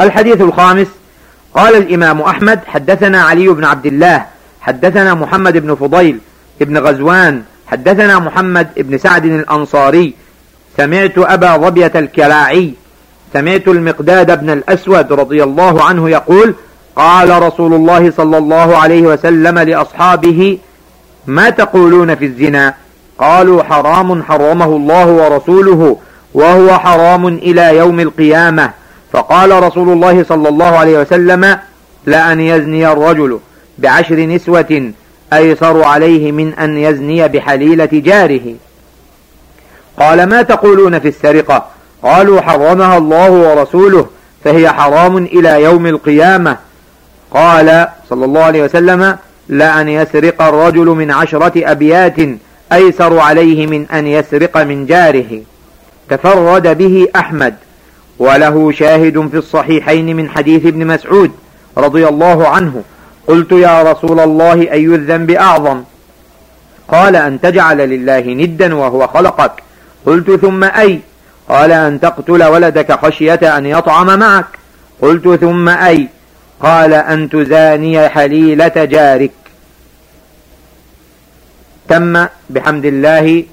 الحديث 0.00 0.40
الخامس 0.40 0.86
قال 1.54 1.76
الإمام 1.76 2.20
أحمد 2.20 2.60
حدثنا 2.66 3.22
علي 3.22 3.48
بن 3.48 3.64
عبد 3.64 3.86
الله 3.86 4.26
حدثنا 4.60 5.14
محمد 5.14 5.56
بن 5.56 5.74
فضيل 5.74 6.18
ابن 6.62 6.78
غزوان 6.78 7.42
حدثنا 7.66 8.18
محمد 8.18 8.68
بن 8.76 8.98
سعد 8.98 9.24
الأنصاري. 9.24 10.14
سمعت 10.76 11.18
أبا 11.18 11.56
ظبية 11.56 11.92
الكلاعي 11.94 12.74
سمعت 13.32 13.68
المقداد 13.68 14.40
بن 14.40 14.50
الأسود 14.50 15.12
رضي 15.12 15.42
الله 15.42 15.84
عنه 15.84 16.10
يقول 16.10 16.54
قال 16.96 17.42
رسول 17.42 17.74
الله 17.74 18.10
صلى 18.10 18.38
الله 18.38 18.76
عليه 18.76 19.02
وسلم 19.02 19.58
لأصحابه 19.58 20.58
ما 21.26 21.50
تقولون 21.50 22.14
في 22.14 22.24
الزنا؟ 22.24 22.74
قالوا 23.18 23.62
حرام 23.62 24.22
حرمه 24.22 24.64
الله 24.64 25.06
ورسوله 25.06 25.96
وهو 26.34 26.78
حرام 26.78 27.26
إلى 27.26 27.76
يوم 27.76 28.00
القيامة. 28.00 28.70
فقال 29.12 29.62
رسول 29.62 29.88
الله 29.88 30.24
صلى 30.24 30.48
الله 30.48 30.78
عليه 30.78 30.98
وسلم 30.98 31.58
لأن 32.06 32.40
يزني 32.40 32.92
الرجل 32.92 33.38
بعشر 33.78 34.16
نسوة 34.16 34.92
أيسر 35.32 35.82
عليه 35.84 36.32
من 36.32 36.54
أن 36.54 36.76
يزني 36.76 37.28
بحليلة 37.28 37.88
جاره. 37.92 38.54
قال 40.00 40.26
ما 40.26 40.42
تقولون 40.42 40.98
في 40.98 41.08
السرقة؟ 41.08 41.66
قالوا 42.02 42.40
حرمها 42.40 42.98
الله 42.98 43.30
ورسوله 43.30 44.06
فهي 44.44 44.72
حرام 44.72 45.16
إلى 45.16 45.62
يوم 45.62 45.86
القيامة. 45.86 46.56
قال 47.30 47.88
صلى 48.10 48.24
الله 48.24 48.42
عليه 48.42 48.64
وسلم 48.64 49.16
لأن 49.48 49.88
يسرق 49.88 50.42
الرجل 50.42 50.86
من 50.86 51.10
عشرة 51.10 51.52
أبيات 51.56 52.16
أيسر 52.72 53.18
عليه 53.18 53.66
من 53.66 53.86
أن 53.86 54.06
يسرق 54.06 54.56
من 54.56 54.86
جاره. 54.86 55.42
تفرد 56.10 56.78
به 56.78 57.08
أحمد 57.16 57.54
وله 58.18 58.72
شاهد 58.72 59.28
في 59.28 59.36
الصحيحين 59.36 60.16
من 60.16 60.28
حديث 60.28 60.66
ابن 60.66 60.86
مسعود 60.86 61.30
رضي 61.78 62.08
الله 62.08 62.48
عنه. 62.48 62.82
قلت 63.26 63.52
يا 63.52 63.92
رسول 63.92 64.20
الله 64.20 64.52
أي 64.72 64.86
الذنب 64.86 65.30
أعظم؟ 65.30 65.82
قال 66.88 67.16
أن 67.16 67.40
تجعل 67.40 67.78
لله 67.78 68.20
ندا 68.20 68.74
وهو 68.74 69.06
خلقك. 69.06 69.52
قلت 70.06 70.30
ثم 70.30 70.64
أي؟ 70.64 71.00
قال 71.48 71.72
أن 71.72 72.00
تقتل 72.00 72.44
ولدك 72.44 72.92
خشية 72.92 73.58
أن 73.58 73.66
يطعم 73.66 74.18
معك. 74.18 74.46
قلت 75.02 75.28
ثم 75.28 75.68
أي؟ 75.68 76.08
قال 76.60 76.92
أن 76.92 77.28
تزاني 77.28 78.08
حليلة 78.08 78.84
جارك. 78.84 79.30
تم 81.88 82.26
بحمد 82.50 82.84
الله 82.84 83.44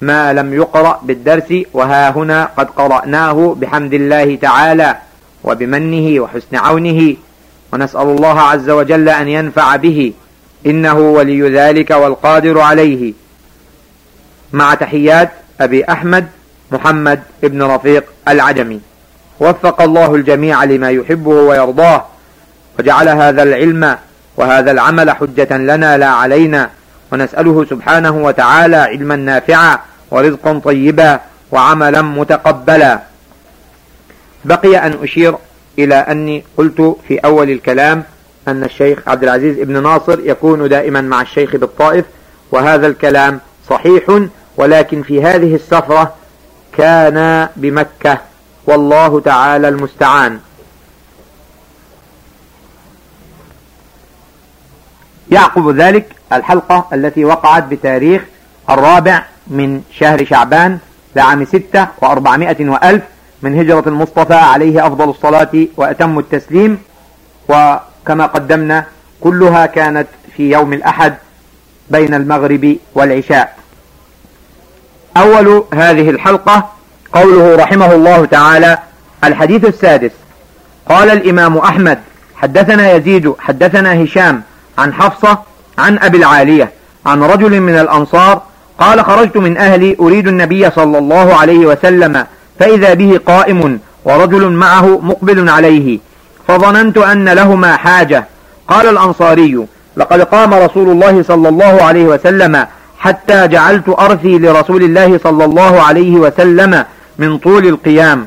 ما 0.00 0.32
لم 0.32 0.54
يقرأ 0.54 1.00
بالدرس 1.02 1.54
وها 1.72 2.10
هنا 2.10 2.44
قد 2.44 2.70
قرأناه 2.70 3.56
بحمد 3.58 3.94
الله 3.94 4.36
تعالى 4.36 4.96
وبمنه 5.44 6.20
وحسن 6.20 6.56
عونه 6.56 7.16
ونسأل 7.72 8.02
الله 8.02 8.40
عز 8.40 8.70
وجل 8.70 9.08
أن 9.08 9.28
ينفع 9.28 9.76
به 9.76 10.12
إنه 10.66 10.98
ولي 10.98 11.50
ذلك 11.50 11.90
والقادر 11.90 12.60
عليه. 12.60 13.12
مع 14.52 14.74
تحيات 14.74 15.30
أبي 15.60 15.84
أحمد 15.84 16.26
محمد 16.70 17.22
ابن 17.44 17.62
رفيق 17.62 18.04
العجمي. 18.28 18.80
وفق 19.40 19.82
الله 19.82 20.14
الجميع 20.14 20.64
لما 20.64 20.90
يحبه 20.90 21.30
ويرضاه. 21.30 22.11
وجعل 22.78 23.08
هذا 23.08 23.42
العلم 23.42 23.96
وهذا 24.36 24.70
العمل 24.70 25.10
حجة 25.10 25.56
لنا 25.56 25.98
لا 25.98 26.06
علينا. 26.06 26.70
ونسأله 27.12 27.64
سبحانه 27.70 28.16
وتعالى 28.16 28.76
علما 28.76 29.16
نافعا 29.16 29.78
ورزقا 30.10 30.58
طيبا 30.64 31.20
وعملا 31.52 32.02
متقبلا. 32.02 33.00
بقي 34.44 34.86
أن 34.86 34.98
أشير 35.02 35.34
إلى 35.78 35.94
أني 35.94 36.44
قلت 36.56 36.96
في 37.08 37.18
أول 37.18 37.50
الكلام 37.50 38.04
أن 38.48 38.64
الشيخ 38.64 38.98
عبد 39.06 39.22
العزيز 39.22 39.58
ابن 39.58 39.82
ناصر 39.82 40.20
يكون 40.20 40.68
دائما 40.68 41.00
مع 41.00 41.22
الشيخ 41.22 41.56
بالطائف 41.56 42.04
وهذا 42.50 42.86
الكلام 42.86 43.40
صحيح 43.70 44.20
ولكن 44.56 45.02
في 45.02 45.22
هذه 45.22 45.54
السفرة 45.54 46.14
كان 46.78 47.48
بمكة. 47.56 48.18
والله 48.66 49.20
تعالى 49.20 49.68
المستعان. 49.68 50.38
يعقب 55.32 55.76
ذلك 55.76 56.06
الحلقة 56.32 56.86
التي 56.92 57.24
وقعت 57.24 57.64
بتاريخ 57.64 58.22
الرابع 58.70 59.24
من 59.46 59.82
شهر 59.98 60.24
شعبان 60.24 60.78
لعام 61.16 61.44
ستة 61.44 61.86
وأربعمائة 62.02 62.68
وألف 62.68 63.02
من 63.42 63.58
هجرة 63.58 63.84
المصطفى 63.86 64.34
عليه 64.34 64.86
أفضل 64.86 65.10
الصلاة 65.10 65.66
وأتم 65.76 66.18
التسليم. 66.18 66.78
وكما 67.48 68.26
قدمنا 68.26 68.84
كلها 69.20 69.66
كانت 69.66 70.06
في 70.36 70.50
يوم 70.50 70.72
الأحد 70.72 71.14
بين 71.90 72.14
المغرب 72.14 72.76
والعشاء. 72.94 73.56
أول 75.16 75.64
هذه 75.74 76.10
الحلقة 76.10 76.70
قوله 77.12 77.56
رحمه 77.56 77.92
الله 77.94 78.24
تعالى 78.24 78.78
الحديث 79.24 79.64
السادس 79.64 80.10
قال 80.88 81.10
الإمام 81.10 81.58
أحمد 81.58 81.98
حدثنا 82.36 82.92
يزيد 82.92 83.34
حدثنا 83.38 84.04
هشام 84.04 84.42
عن 84.78 84.92
حفصة 84.94 85.38
عن 85.78 85.98
أبي 85.98 86.18
العالية 86.18 86.72
عن 87.06 87.22
رجل 87.22 87.60
من 87.60 87.78
الأنصار 87.78 88.42
قال 88.78 89.04
خرجت 89.04 89.36
من 89.36 89.56
أهلي 89.56 89.96
أريد 90.00 90.28
النبي 90.28 90.70
صلى 90.70 90.98
الله 90.98 91.34
عليه 91.34 91.66
وسلم 91.66 92.26
فإذا 92.58 92.94
به 92.94 93.20
قائم 93.26 93.78
ورجل 94.04 94.48
معه 94.50 94.98
مقبل 95.02 95.48
عليه 95.48 95.98
فظننت 96.48 96.98
أن 96.98 97.28
لهما 97.28 97.76
حاجة. 97.76 98.24
قال 98.68 98.86
الأنصاري 98.86 99.66
لقد 99.96 100.20
قام 100.20 100.54
رسول 100.54 100.88
الله 100.88 101.22
صلى 101.22 101.48
الله 101.48 101.82
عليه 101.82 102.04
وسلم 102.04 102.66
حتى 102.98 103.48
جعلت 103.48 103.88
أرثي 103.88 104.38
لرسول 104.38 104.82
الله 104.82 105.20
صلى 105.24 105.44
الله 105.44 105.82
عليه 105.82 106.16
وسلم 106.16 106.84
من 107.18 107.38
طول 107.38 107.66
القيام. 107.66 108.26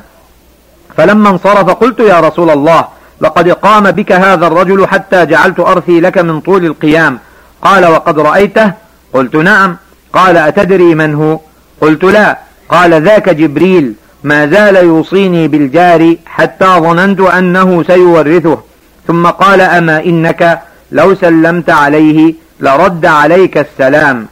فلما 0.96 1.30
انصرف 1.30 1.70
قلت 1.70 2.00
يا 2.00 2.20
رسول 2.20 2.50
الله 2.50 2.84
لقد 3.20 3.48
قام 3.48 3.90
بك 3.90 4.12
هذا 4.12 4.46
الرجل 4.46 4.86
حتى 4.86 5.26
جعلت 5.26 5.60
أرثي 5.60 6.00
لك 6.00 6.18
من 6.18 6.40
طول 6.40 6.64
القيام. 6.64 7.18
قال 7.62 7.86
وقد 7.86 8.18
رأيته؟ 8.18 8.72
قلت 9.12 9.36
نعم. 9.36 9.76
قال 10.12 10.36
أتدري 10.36 10.94
من 10.94 11.14
هو؟ 11.14 11.40
قلت 11.80 12.04
لا. 12.04 12.38
قال 12.68 13.02
ذاك 13.02 13.28
جبريل. 13.28 13.94
ما 14.24 14.46
زال 14.46 14.76
يوصيني 14.76 15.48
بالجار 15.48 16.16
حتى 16.26 16.66
ظننت 16.66 17.20
أنه 17.20 17.82
سيورثه. 17.82 18.62
ثم 19.06 19.26
قال 19.26 19.60
أما 19.60 20.04
إنك 20.04 20.60
لو 20.92 21.14
سلمت 21.14 21.70
عليه 21.70 22.34
لرد 22.60 23.06
عليك 23.06 23.58
السلام. 23.58 24.26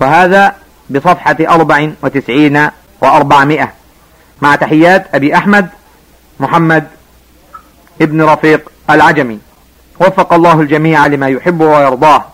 وهذا 0.00 0.54
بصفحة 0.90 1.36
أربع 1.40 1.90
وتسعين 2.02 2.68
وأربعمائة. 3.00 3.83
مع 4.44 4.54
تحيات 4.54 5.06
أبي 5.14 5.34
أحمد 5.34 5.66
محمد 6.40 6.84
ابن 8.00 8.22
رفيق 8.22 8.60
العجمي. 8.90 9.38
وفق 10.00 10.32
الله 10.32 10.60
الجميع 10.60 11.06
لما 11.06 11.28
يحب 11.28 11.60
ويرضاه. 11.60 12.24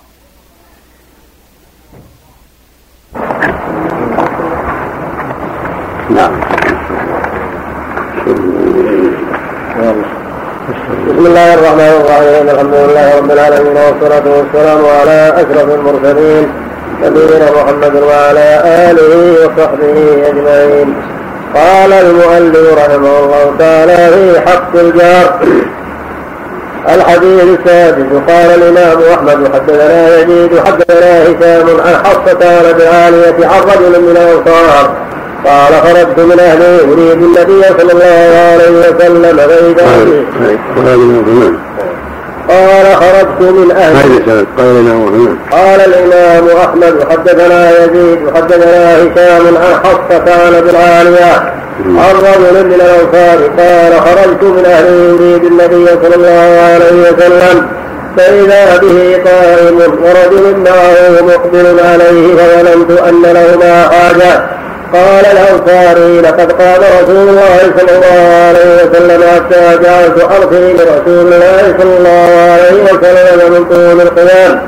نعم. 6.10 6.40
بسم 11.06 11.26
الله 11.26 11.54
الرحمن 11.54 11.92
الرحيم. 12.00 12.48
الحمد 12.48 12.74
لله 12.74 13.18
رب 13.18 13.30
العالمين 13.30 13.76
والصلاة 13.76 14.26
والسلام 14.36 14.82
على 14.98 15.18
أشرف 15.36 15.68
المرسلين 15.78 16.48
نبينا 17.02 17.46
محمد 17.62 17.94
وعلى 17.94 18.46
آله 18.90 19.12
وصحبه 19.42 19.96
أجمعين. 20.30 21.19
قال 21.54 21.92
المؤلف 21.92 22.78
رحمه 22.78 23.18
الله 23.18 23.54
تعالى 23.58 23.96
في 24.14 24.40
حق 24.50 24.74
الجار. 24.74 25.40
الحديث 26.94 27.42
السادس. 27.42 28.04
قال 28.28 28.62
الإمام 28.62 28.98
أحمد 29.14 29.54
حدثنا 29.54 30.18
يزيد 30.18 30.60
حدثنا 30.66 31.22
هشام 31.22 31.80
عن 31.80 31.94
حفصة 32.04 32.38
عن 32.48 32.72
بالعالية 32.72 33.46
عن 33.46 33.60
رجل 33.62 34.00
من 34.02 34.16
الأنصار. 34.16 34.94
قال 35.44 35.72
خرجت 35.82 36.18
من 36.18 36.40
أهلي 36.40 36.80
أريد 36.80 37.22
النبي 37.22 37.62
صلى 37.78 37.92
الله 37.92 38.30
عليه 38.52 38.70
وسلم 38.70 39.36
فإذا 39.36 39.86
قال 42.48 42.96
خرجت 42.96 43.40
من 43.40 43.70
أهلي. 43.76 44.44
قال 44.58 45.36
قال 45.52 45.80
الإمام 45.80 46.56
أحمد 46.56 47.04
حدثنا 47.10 47.70
يزيد 47.70 48.18
حدثنا 48.34 48.96
هشام 48.96 49.56
عن 49.56 49.74
حفصة 49.84 50.46
عن 50.46 50.52
بالعالية 50.60 51.52
عن 51.86 52.14
رجل 52.14 52.64
من 52.66 52.74
الأنصار 52.74 53.38
قال 53.58 54.00
خرجت 54.00 54.42
من 54.42 54.64
أهلي 54.66 55.08
يريد 55.08 55.44
النبي 55.44 55.86
صلى 55.86 56.14
الله 56.14 56.60
عليه 56.60 57.00
وسلم 57.02 57.66
فإذا 58.16 58.78
به 58.78 59.22
قائم 59.24 59.76
ورجل 59.76 60.56
معه 60.56 61.22
مقبل 61.22 61.80
عليه 61.80 62.36
فظننت 62.36 63.00
أن 63.00 63.22
لهما 63.22 63.88
حاجة. 63.88 64.59
قال 64.92 65.24
الأنصاري 65.26 66.20
لقد 66.20 66.52
قال 66.52 66.80
رسول 67.02 67.28
الله 67.28 67.58
صلى 67.78 67.92
الله 67.96 68.46
عليه 68.48 68.68
وسلم 68.82 69.22
حتى 69.34 69.78
جعلت 69.84 70.18
أرخي 70.22 70.72
لرسول 70.72 71.32
الله 71.32 71.74
صلى 71.78 71.96
الله 71.98 72.30
عليه 72.52 72.82
وسلم 72.82 73.52
من 73.52 73.64
طول 73.64 74.00
القيام. 74.00 74.62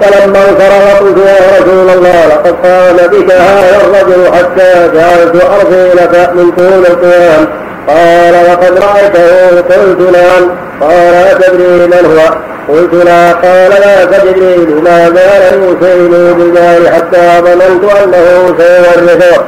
فلما 0.00 0.38
انصرف 0.38 1.00
قلت 1.00 1.18
يا 1.26 1.60
رسول 1.60 1.90
الله 1.90 2.26
لقد 2.26 2.54
قام 2.64 2.96
بك 2.96 3.30
هذا 3.32 3.76
الرجل 3.84 4.32
حتى 4.34 4.90
جعلت 4.94 5.44
أرضي 5.44 5.88
لك 5.94 6.30
من 6.34 6.50
طول 6.50 6.86
القيام. 6.92 7.46
قال 7.88 8.34
وقد 8.50 8.78
رأيته 8.78 9.60
قلت 9.60 10.00
نعم 10.00 10.50
قال 10.80 11.14
أتدري 11.14 11.86
من 11.86 12.04
هو؟ 12.06 12.36
قلت 12.74 12.94
لا 12.94 13.32
قال 13.32 13.70
لا 13.70 14.04
تدري 14.04 14.56
ما 14.84 15.10
زال 15.10 15.62
يوصيني 15.62 16.32
بالجار 16.34 16.92
حتى 16.92 17.40
ظننت 17.40 17.84
أنه 17.84 18.54
سيورثه. 18.58 19.44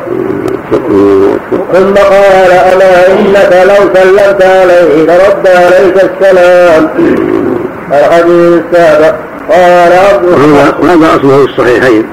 ثم 1.72 1.94
قال 1.94 2.52
أما 2.52 3.06
إنك 3.08 3.52
لو 3.68 3.80
سلمت 3.94 4.42
عليه 4.42 5.02
لرد 5.04 5.46
عليك 5.46 5.96
السلام. 5.96 6.88
الحديث 7.92 8.62
السابق 8.64 9.14
قال 9.50 9.92
وهذا 10.80 11.16
أصله 11.16 11.46
في 11.46 11.50
الصحيحين. 11.50 12.06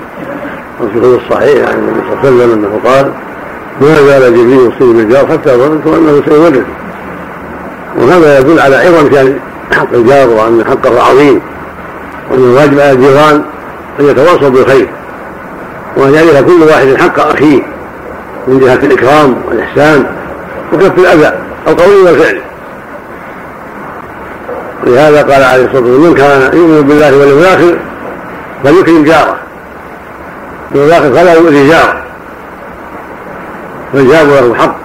في 0.94 0.98
الصحيح 1.00 1.70
عن 1.70 1.76
النبي 1.76 2.00
صلى 2.00 2.14
الله 2.14 2.20
عليه 2.24 2.30
وسلم 2.30 2.52
أنه 2.54 2.80
قال 2.86 3.12
ما 3.82 3.96
زال 3.96 4.34
جبريل 4.34 4.72
يصيب 4.76 4.98
بالجار 4.98 5.28
حتى 5.28 5.50
ظننت 5.50 5.88
أنه 5.88 6.22
سيورث 6.30 6.66
وهذا 7.98 8.40
يدل 8.40 8.60
على 8.60 8.76
عظم 8.76 9.12
شان 9.16 9.40
حق 9.72 9.94
الجار 9.94 10.30
وأن 10.30 10.66
حقه 10.70 11.04
عظيم 11.04 11.42
وأن 12.32 12.44
الواجب 12.44 12.80
على 12.80 12.92
الجيران 12.92 13.42
أن 14.00 14.06
يتواصوا 14.06 14.50
بالخير. 14.50 14.90
وان 15.98 16.14
يعرف 16.14 16.42
كل 16.42 16.64
واحد 16.64 16.96
حق 16.96 17.20
أخيه 17.20 17.62
من 18.48 18.60
جهة 18.60 18.74
الإكرام 18.74 19.36
والإحسان 19.48 20.06
وكف 20.74 21.00
الأذى 21.00 21.34
القولي 21.68 21.96
والفعلي 21.96 22.42
ولهذا 24.84 25.22
قال 25.22 25.44
عليه 25.44 25.66
الصلاة 25.66 25.82
والسلام 25.82 26.02
من 26.02 26.14
كان 26.14 26.58
يؤمن 26.58 26.82
بالله 26.82 27.18
واليوم 27.18 27.40
الآخر 27.40 27.78
فليكرم 28.64 29.04
جاره. 29.04 29.38
واليوم 30.72 30.88
الآخر 30.90 31.12
فلا 31.12 31.34
يؤذي 31.34 31.68
جاره. 31.68 32.05
فالجار 33.94 34.26
له 34.26 34.56
حق 34.56 34.76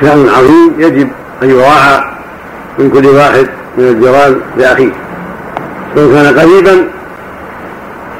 شأن 0.00 0.28
عظيم 0.28 0.74
يجب 0.78 1.10
أن 1.42 1.50
يراعى 1.50 2.04
من 2.78 2.90
كل 2.90 3.06
واحد 3.06 3.46
من 3.78 3.84
الجيران 3.84 4.40
لأخيه 4.56 4.92
سواء 5.94 6.14
كان 6.14 6.38
قريبا 6.38 6.86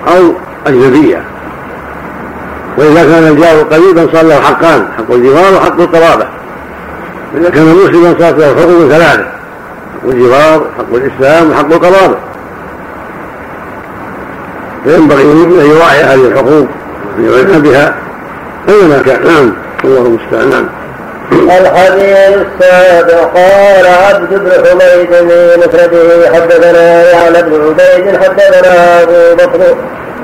أو 0.09 0.33
أجنبيا. 0.67 1.23
وإذا 2.79 3.05
كان 3.05 3.29
الجار 3.29 3.63
قريبا 3.63 4.09
صار 4.13 4.25
له 4.25 4.41
حقان 4.41 4.87
حق 4.99 5.11
الجوار 5.11 5.55
وحق 5.55 5.81
القرابة. 5.81 6.27
إذا 7.37 7.51
كان 7.51 7.65
مسلما 7.65 8.15
صارت 8.19 8.39
له 8.39 8.47
حقوق 8.47 8.89
ثلاثة 8.89 9.27
حق 10.03 10.09
الجوار 10.09 10.67
حق 10.79 10.95
الإسلام 10.95 11.51
وحق 11.51 11.73
القرابة. 11.73 12.17
فينبغي 14.85 15.23
أن 15.23 15.71
يراعي 15.71 16.03
هذه 16.03 16.27
الحقوق 16.27 16.69
ويعنى 17.19 17.59
بها 17.59 18.04
أينما 18.69 19.03
كان 19.07 19.25
نعم. 19.25 19.53
الله 19.85 20.07
المستعان. 20.07 20.51
نعم. 20.51 20.69
الحديث 21.33 22.47
السابع 22.47 23.25
قال 23.25 23.87
عبد 23.87 24.29
بن 24.31 24.51
حميد 24.51 25.11
في 25.11 25.57
مفرده 25.59 26.35
حدثنا 26.35 27.11
يعلى 27.11 27.43
بن 27.43 27.55
عبيد 27.55 28.17
حدثنا 28.17 29.03
أبو 29.03 29.35
بكر 29.35 29.77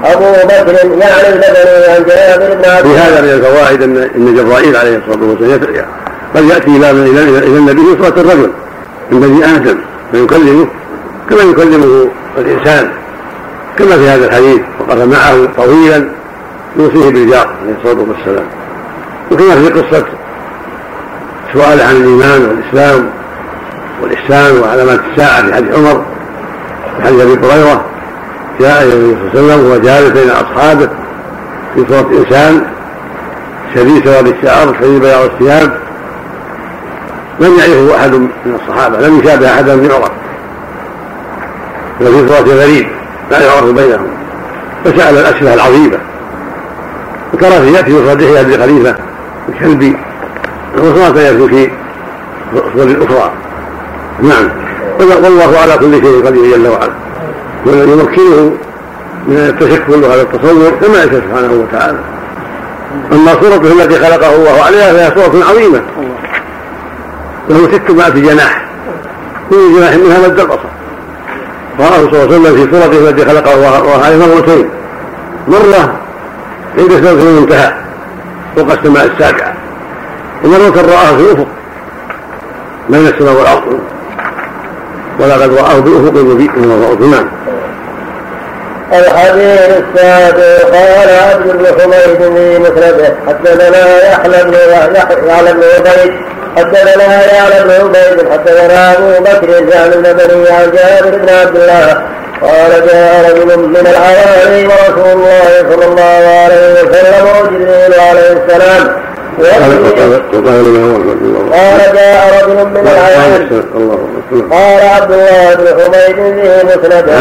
أبو 0.04 0.32
بكر 0.44 0.74
يعني 1.00 1.28
المدني 1.28 1.86
عن 1.88 2.04
جابر 2.04 2.54
بن 2.54 2.70
عبد 2.70 2.86
في 2.86 2.98
هذا 2.98 3.20
من 3.20 3.28
الفوائد 3.28 3.82
ان 4.16 4.34
جبرائيل 4.34 4.76
عليه 4.76 4.96
الصلاة 4.96 5.30
والسلام 5.30 5.86
قد 6.34 6.44
يأتي 6.44 6.70
إلى 6.76 6.90
إلى 6.90 7.58
النبي 7.58 7.82
صلاه 8.02 8.20
الرجل 8.20 8.50
من 9.10 9.20
بني 9.20 9.56
آدم 9.56 9.78
فيكلمه 10.12 10.66
كما 11.30 11.42
يكلمه 11.42 12.08
الإنسان 12.38 12.90
كما 13.78 13.96
في 13.96 14.08
هذا 14.08 14.24
الحديث 14.24 14.60
وقف 14.80 14.98
معه 14.98 15.48
طويلا. 15.56 16.19
يوصيه 16.76 17.10
بالجار 17.10 17.48
عليه 17.62 17.74
الصلاة 17.78 18.04
والسلام. 18.08 18.46
وكما 19.30 19.54
في 19.54 19.68
قصة 19.68 20.04
سؤال 21.52 21.80
عن 21.80 21.96
الإيمان 21.96 22.42
والإسلام 22.42 23.10
والإحسان 24.02 24.60
وعلامات 24.60 25.00
الساعة 25.10 25.46
في 25.46 25.54
حديث 25.54 25.74
عمر 25.74 26.04
في 26.96 27.02
حديث 27.02 27.20
أبي 27.20 27.32
هريرة 27.32 27.84
جاء 28.60 28.82
النبي 28.82 29.16
صلى 29.32 29.40
الله 29.40 29.52
عليه 29.52 29.54
وسلم 29.54 29.66
وهو 29.66 29.78
جالس 29.78 30.10
بين 30.10 30.30
أصحابه 30.30 30.88
في 31.74 31.84
صورة 31.88 32.10
إنسان 32.18 32.66
شديد 33.74 34.04
سواد 34.04 34.26
الشعر 34.26 34.74
شديد 34.80 35.00
بياض 35.00 35.24
الثياب. 35.24 35.78
لم 37.40 37.58
يعرفه 37.58 37.96
أحد 37.96 38.14
من 38.14 38.58
الصحابة 38.62 39.08
لم 39.08 39.20
يشابه 39.20 39.54
أحدا 39.54 39.76
من 39.76 39.90
عمر. 39.90 40.10
وفي 42.00 42.28
صورة 42.28 42.54
غريب 42.54 42.88
لا 43.30 43.40
يعرف 43.46 43.64
بينهم. 43.64 44.10
فسأل 44.84 45.18
الأسئلة 45.18 45.54
العظيمة. 45.54 45.98
في 47.38 47.72
يأتي 47.72 47.90
في 47.90 48.10
صديق 48.10 48.40
ابي 48.40 48.58
خليفه 48.58 48.94
الكلبي 49.48 49.96
وصلاة 50.78 51.20
يأتي 51.20 51.48
في 51.48 51.70
صور 52.52 52.96
أخرى. 53.04 53.32
نعم. 54.22 54.48
والله 55.00 55.58
على 55.58 55.78
كل 55.78 55.92
شيء 55.92 56.26
قدير 56.26 56.56
جل 56.56 56.68
وعلا. 56.68 56.92
يمكنه 57.66 58.52
من 59.26 59.36
التشكل 59.36 60.04
وهذا 60.04 60.22
التصور 60.22 60.70
كما 60.80 61.04
يشاء 61.04 61.20
سبحانه 61.20 61.52
وتعالى. 61.52 61.98
أما 63.12 63.32
صورته 63.32 63.72
التي 63.72 63.98
خلقه 63.98 64.36
الله 64.36 64.62
عليها 64.66 64.92
فهي 64.92 65.22
صورة 65.22 65.44
عظيمة. 65.44 65.82
له 67.50 67.68
ست 67.72 67.90
مائة 67.90 68.10
جناح. 68.10 68.64
كل 69.50 69.56
جناح 69.76 69.94
منها 69.94 70.28
مد 70.28 70.40
البصر. 70.40 70.58
رآه 71.80 71.96
صلى 71.96 72.08
الله 72.08 72.18
عليه 72.18 72.36
وسلم 72.36 72.56
في 72.56 72.76
صورته 72.76 73.08
التي 73.08 73.24
خلقه 73.24 73.54
الله 73.54 74.04
عليه 74.04 74.16
مرتين. 74.16 74.68
مرة 75.48 75.94
عند 76.78 76.92
سدرة 76.92 77.10
المنتهى 77.12 77.72
فوق 78.56 78.72
السماء 78.72 79.06
السابعة 79.06 79.54
ومرة 80.44 80.82
رآه 80.82 81.16
في 81.16 81.22
الأفق 81.22 81.46
بين 82.88 83.06
السماء 83.06 83.34
والأرض 83.34 83.80
ولقد 85.20 85.54
رآه 85.54 85.78
بالأفق 85.80 86.16
المبين 86.18 86.50
نعم 87.10 87.28
الحديث 88.92 89.70
السابع. 89.70 90.78
قال 90.78 91.08
عبد 91.10 91.46
بن 91.56 91.66
حميد 91.66 92.18
في 92.18 92.58
مسنده 92.58 93.14
حدثنا 93.28 94.08
يحلى 94.12 94.44
بن 94.44 94.52
يعلى 95.28 95.52
بن 95.52 95.62
عبيد 95.62 96.12
حدثنا 96.56 97.34
يعلى 97.34 97.64
بن 97.64 97.70
عبيد 97.70 98.32
حدثنا 98.32 98.92
أبو 98.98 99.24
بكر 99.24 99.60
بن 99.60 100.12
بني 100.12 100.50
عن 100.50 100.70
جابر 100.70 101.16
بن 101.18 101.28
عبد 101.28 101.56
الله 101.56 102.02
قال 102.42 102.86
جاء 102.86 103.30
رجل 103.30 103.58
من 103.58 103.76
العوالي 103.86 104.66
ورسول 104.66 105.12
الله 105.12 105.70
صلى 105.70 105.84
الله 105.84 106.42
عليه 106.44 106.72
وسلم 106.72 107.26
وجبريل 107.26 108.00
عليه 108.00 108.32
السلام 108.32 108.99
قال 111.52 111.80
جاء 111.94 112.20
رجل 112.42 112.58
من 112.66 112.76
العيان 112.76 113.62
قال 114.50 114.80
عبد 114.88 115.12
الله 115.12 115.54
بن 115.54 115.66
حميد 115.82 116.16
في 116.16 116.48
مسنده 116.66 117.16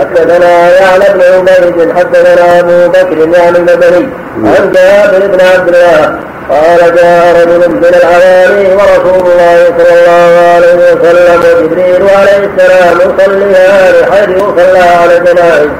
حدثنا 0.00 0.52
يعلى 0.80 1.06
بن 1.14 1.20
عبيد 1.22 1.92
حدثنا 1.96 2.60
أبو 2.60 2.88
بكر 2.88 3.18
يعني 3.38 3.58
المدني 3.58 4.08
عن 4.44 4.72
جابر 4.72 5.26
بن 5.26 5.40
عبد 5.40 5.68
الله 5.68 6.18
قال 6.50 6.80
جاء 6.96 7.42
رجل 7.42 7.70
من 7.70 7.84
العوالي 7.84 8.74
ورسول 8.74 9.30
الله 9.32 9.56
صلى 9.78 9.92
الله 10.00 10.32
عليه 10.54 10.74
وسلم 10.74 11.40
وجبريل 11.58 12.02
عليه 12.18 12.50
السلام 12.50 12.96
يصليان 12.96 13.94
حيث 14.12 14.28
يصلى 14.28 14.84
على 15.02 15.16
الجنائز. 15.16 15.70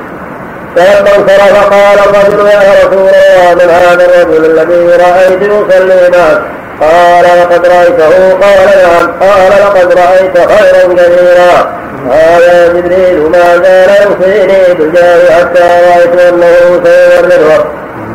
فلما 0.76 1.16
انصرف 1.16 1.72
قال 1.72 1.98
الرجل 1.98 2.46
يا 2.46 2.60
رسول 2.84 3.08
الله 3.08 3.54
من 3.54 3.70
هذا 3.70 4.04
الرجل 4.04 4.44
الذي 4.44 5.02
رايت 5.04 5.42
يصلي 5.42 6.10
معك 6.10 6.42
قال 6.80 7.24
لقد 7.24 7.66
رايته 7.66 8.32
قال 8.32 8.66
نعم 8.82 9.20
قال 9.20 9.50
لقد 9.50 9.92
رايت 9.98 10.38
خيرا 10.38 10.94
كثيرا 10.94 11.80
هذا 12.10 12.68
جبريل 12.68 13.30
ما 13.30 13.62
زال 13.64 13.90
يوصيني 14.02 14.74
بالجار 14.74 15.30
حتى 15.30 15.60
رايت 15.60 16.20
انه 16.20 16.80
سيورثه 16.84 17.64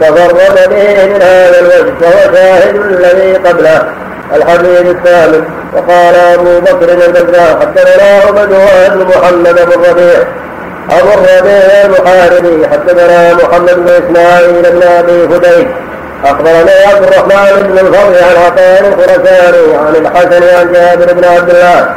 تفرد 0.02 0.70
به 0.70 1.06
من 1.06 1.22
هذا 1.22 1.60
الوجه 1.60 1.94
فهو 2.02 2.36
شاهد 2.36 2.76
الذي 2.76 3.34
قبله 3.34 3.86
الحديث 4.36 4.82
الثالث 4.82 5.44
وقال 5.74 6.16
ابو 6.16 6.60
بكر 6.60 6.92
البزار 6.94 7.60
حدثنا 7.62 8.22
عبد 8.28 8.50
بن 8.94 9.06
محمد 9.06 9.56
بن 9.56 9.90
ربيع. 9.90 10.45
أبو 10.92 11.10
الربيع 11.10 11.86
المحاربي 11.86 12.68
حدثنا 12.68 13.34
محمد 13.34 13.76
بن 13.76 13.90
إسماعيل 13.90 14.62
بن 14.62 14.84
أبي 14.84 15.28
فديك 15.28 15.68
أخبرنا 16.26 16.72
عبد 16.88 17.04
الرحمن 17.04 17.64
بن 17.68 17.78
الفضل 17.88 18.16
عن 18.24 18.36
عطاء 18.46 18.84
الخرساني 18.88 19.78
عن 19.78 19.96
الحسن 19.96 20.44
عن 20.58 20.74
جابر 20.74 21.14
بن 21.14 21.26
عبد 21.26 21.50
الله. 21.50 21.96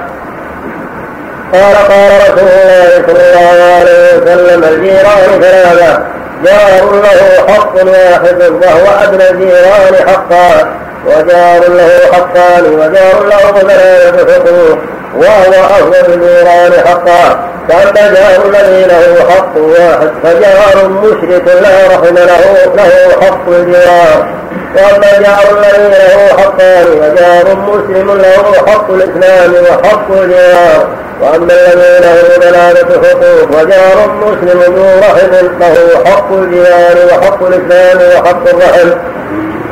قال 1.53 1.77
قال 1.77 2.11
رسول 2.21 2.49
الله 2.49 3.05
صلى 3.07 3.23
الله 3.23 3.65
عليه 3.79 4.17
وسلم 4.17 4.65
الجيران 4.65 5.41
ثلاثة 5.41 6.03
جار 6.45 7.01
له 7.03 7.55
حق 7.55 7.75
واحد 7.75 8.43
وهو 8.43 9.05
أدنى 9.05 9.31
الجيران 9.31 10.09
حقا 10.09 10.75
وجار 11.07 11.69
له 11.69 11.91
حقان 12.13 12.65
وجار 12.65 13.25
له 13.25 13.61
ثلاثة 13.61 14.33
حقوق. 14.35 14.79
وهو 15.19 15.65
أفضل 15.65 16.13
الجيران 16.13 16.73
حقا. 16.87 17.49
فأما 17.69 18.15
جار 18.15 18.45
الذي 18.49 18.85
له 18.85 19.25
حق 19.31 19.57
واحد. 19.57 20.11
فجار 20.23 20.89
مشرك 20.89 21.47
لا 21.47 21.87
رحم 21.95 22.15
له 22.15 22.73
له 22.77 22.91
حق 23.27 23.49
الجوار. 23.49 24.29
وأما 24.77 25.13
جار 25.19 25.59
الذي 25.59 25.89
له 25.89 26.43
حقان 26.43 26.87
وجار 26.87 27.57
مسلم 27.57 28.19
له 28.19 28.71
حق 28.73 28.91
الإسلام 28.91 29.53
وحق 29.65 30.11
الجوار. 30.11 30.87
وأما 31.23 31.55
الذي 31.55 31.99
له 31.99 32.17
ثلاثة 32.41 33.09
حقوق 33.09 33.61
وجار 33.61 34.11
مسلم 34.23 34.61
ذو 34.77 34.87
رحم 34.99 35.47
له 35.61 36.11
حق 36.11 36.33
الجوار 36.33 36.97
وحق 37.11 37.43
الإسلام 37.43 37.99
وحق 37.99 38.49
الرحم. 38.49 38.91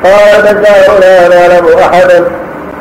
قال 0.04 0.48
البزار 0.48 0.98
لا 1.00 1.28
نعلم 1.28 1.78
أحدا. 1.78 2.24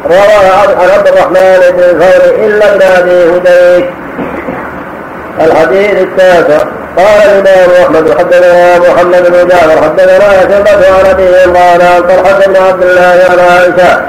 روى 0.05 0.49
عن 0.79 0.89
عبد 0.89 1.07
الرحمن 1.07 1.59
بن 1.71 1.83
الفضل 1.83 2.45
إلا 2.45 2.73
ابن 2.73 2.81
أبي 2.81 3.37
هديك. 3.37 3.89
الحديث 5.41 5.91
التاسع. 5.91 6.65
قال 6.97 7.29
الإمام 7.29 7.69
أحمد 7.83 8.17
حدثنا 8.19 8.79
محمد 8.79 9.31
بن 9.31 9.47
جعفر 9.47 9.83
حدثنا 9.83 10.19
شعبة 10.19 10.87
عن 10.99 11.05
أبي 11.09 11.27
قال 11.59 11.81
عن 11.81 12.01
طلحة 12.01 12.47
بن 12.47 12.55
عبد 12.55 12.83
الله 12.83 13.25
عن 13.29 13.39
عائشة. 13.39 14.01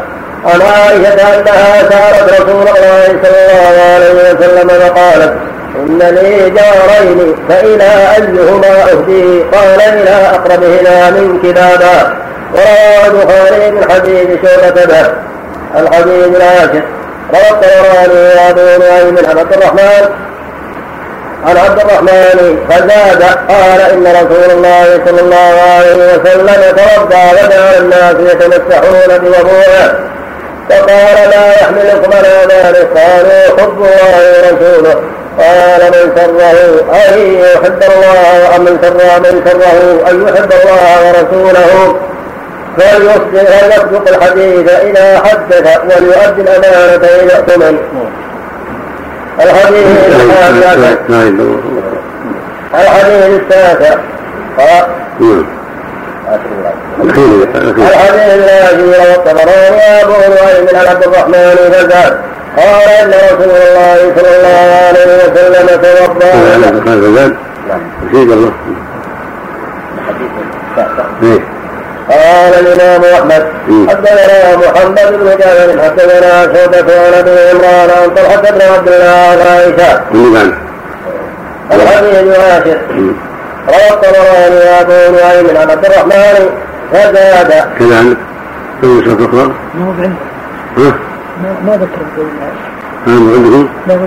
عن 0.44 0.60
عائشة 0.60 1.38
أنها 1.38 1.78
سألت 1.90 2.40
رسول 2.40 2.68
الله 2.68 3.06
صلى 3.22 3.40
الله 3.46 3.82
عليه 3.94 4.12
وسلم 4.12 4.68
فقالت 4.68 5.34
إن 5.76 5.98
لي 5.98 6.50
جارين 6.50 7.36
فإلى 7.48 7.90
أيهما 8.16 8.92
أهدي؟ 8.92 9.42
قال 9.42 9.80
إلى 9.80 10.30
أقربهما 10.34 11.10
منك 11.10 11.42
بابا 11.42 12.16
وروى 12.54 13.06
البخاري 13.06 13.70
من 13.70 13.90
حديث 13.90 14.28
شعبة. 14.42 14.84
به 14.84 15.25
الحديث 15.74 16.36
العاشر 16.36 16.82
روى 17.34 17.50
الطبراني 17.50 18.28
وابو 18.36 18.84
نعيم 18.84 19.16
عن 19.30 19.38
عبد 19.38 19.52
الرحمن. 19.52 20.04
عن 21.46 21.56
عبد 21.56 21.80
الرحمن 21.80 22.58
فزاد 22.70 23.22
قال 23.22 23.80
إن 23.92 24.06
رسول 24.06 24.50
الله 24.50 25.00
صلى 25.06 25.20
الله 25.20 25.54
عليه 25.76 25.94
وسلم 25.94 26.76
توضأ 26.76 27.24
ودعا 27.32 27.78
الناس 27.78 28.16
يتمسحون 28.32 29.18
بوضوءه 29.18 29.94
فقال 30.70 31.30
لا 31.30 31.50
يحملكم 31.50 32.12
على 32.16 32.34
ذلك. 32.50 32.88
قالوا 32.98 33.60
حب 33.60 33.78
الله 33.78 34.14
ورسوله. 34.32 35.02
قال 35.38 35.80
من 35.80 36.12
سره 36.16 36.58
أن 37.08 37.34
يحب 37.34 37.82
الله 37.82 38.58
من 38.58 38.78
سر 38.82 39.20
من 39.20 39.42
سره 39.46 40.10
أن 40.10 40.28
يحب 40.28 40.52
الله 40.52 40.92
ورسوله. 41.06 41.98
فليصدق 42.78 44.08
الحديث 44.08 44.70
إذا 44.70 45.18
حدث 45.24 45.80
وليؤدي 45.84 46.42
الأمانة 46.42 47.06
إذا 47.06 47.36
اؤتمن 47.38 47.78
الحديث 49.40 49.86
الحديث 52.74 53.40
التاسع 53.40 53.94
الحديث 57.78 58.34
الذي 58.34 58.82
روى 58.82 59.14
الطبراني 59.14 60.02
ابو 60.02 60.12
نعيم 60.12 60.66
عن 60.74 60.86
عبد 60.86 61.02
الرحمن 61.02 61.56
فزاد 61.72 62.18
قال 62.56 62.88
ان 63.02 63.08
رسول 63.10 63.50
الله 63.50 63.96
صلى 64.16 64.36
الله 64.36 64.86
عليه 64.88 65.06
وسلم 65.16 65.66
توضا 65.82 66.30
قال 66.86 67.02
فزاد 67.02 67.36
نعم 67.68 67.80
الله 68.12 68.52
قال 72.10 72.54
الإمام 72.66 73.02
أحمد 73.04 73.42
حدثنا 73.88 74.56
محمد 74.56 75.08
بن 75.20 75.26
جابر 75.26 75.82
حدثنا 75.82 76.32
شعبة 76.54 76.88
عن 77.06 77.12
أبي 77.14 77.30
عمران 77.50 77.88
عن 77.90 78.10
طلحة 78.16 78.40
بن 78.40 78.60
عبد 78.74 78.88
الله 78.88 79.14
عن 79.30 79.38
عائشة. 79.46 79.90
الحديث 81.72 82.14
العاشر 82.22 82.78
روى 83.68 83.90
الطبراني 83.90 84.56
وأبو 84.56 85.16
نعيم 85.16 85.46
عن 85.56 85.70
عبد 85.70 85.84
الرحمن 85.84 86.48
فزاد. 86.92 87.50
كذلك 87.78 88.16
في 88.80 88.86
نسخة 88.86 89.24
أخرى؟ 89.24 89.46
ما 89.74 89.84
هو 89.86 89.90
عندك 89.90 90.16
ها؟ 90.78 90.90
ما 91.66 91.72
ذكر 91.72 92.00
القول 92.06 92.28
ما 93.06 93.12
عندكم؟ 93.34 93.68
لا 93.86 93.94
هو 93.94 93.98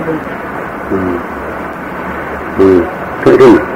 عندكم 3.26 3.69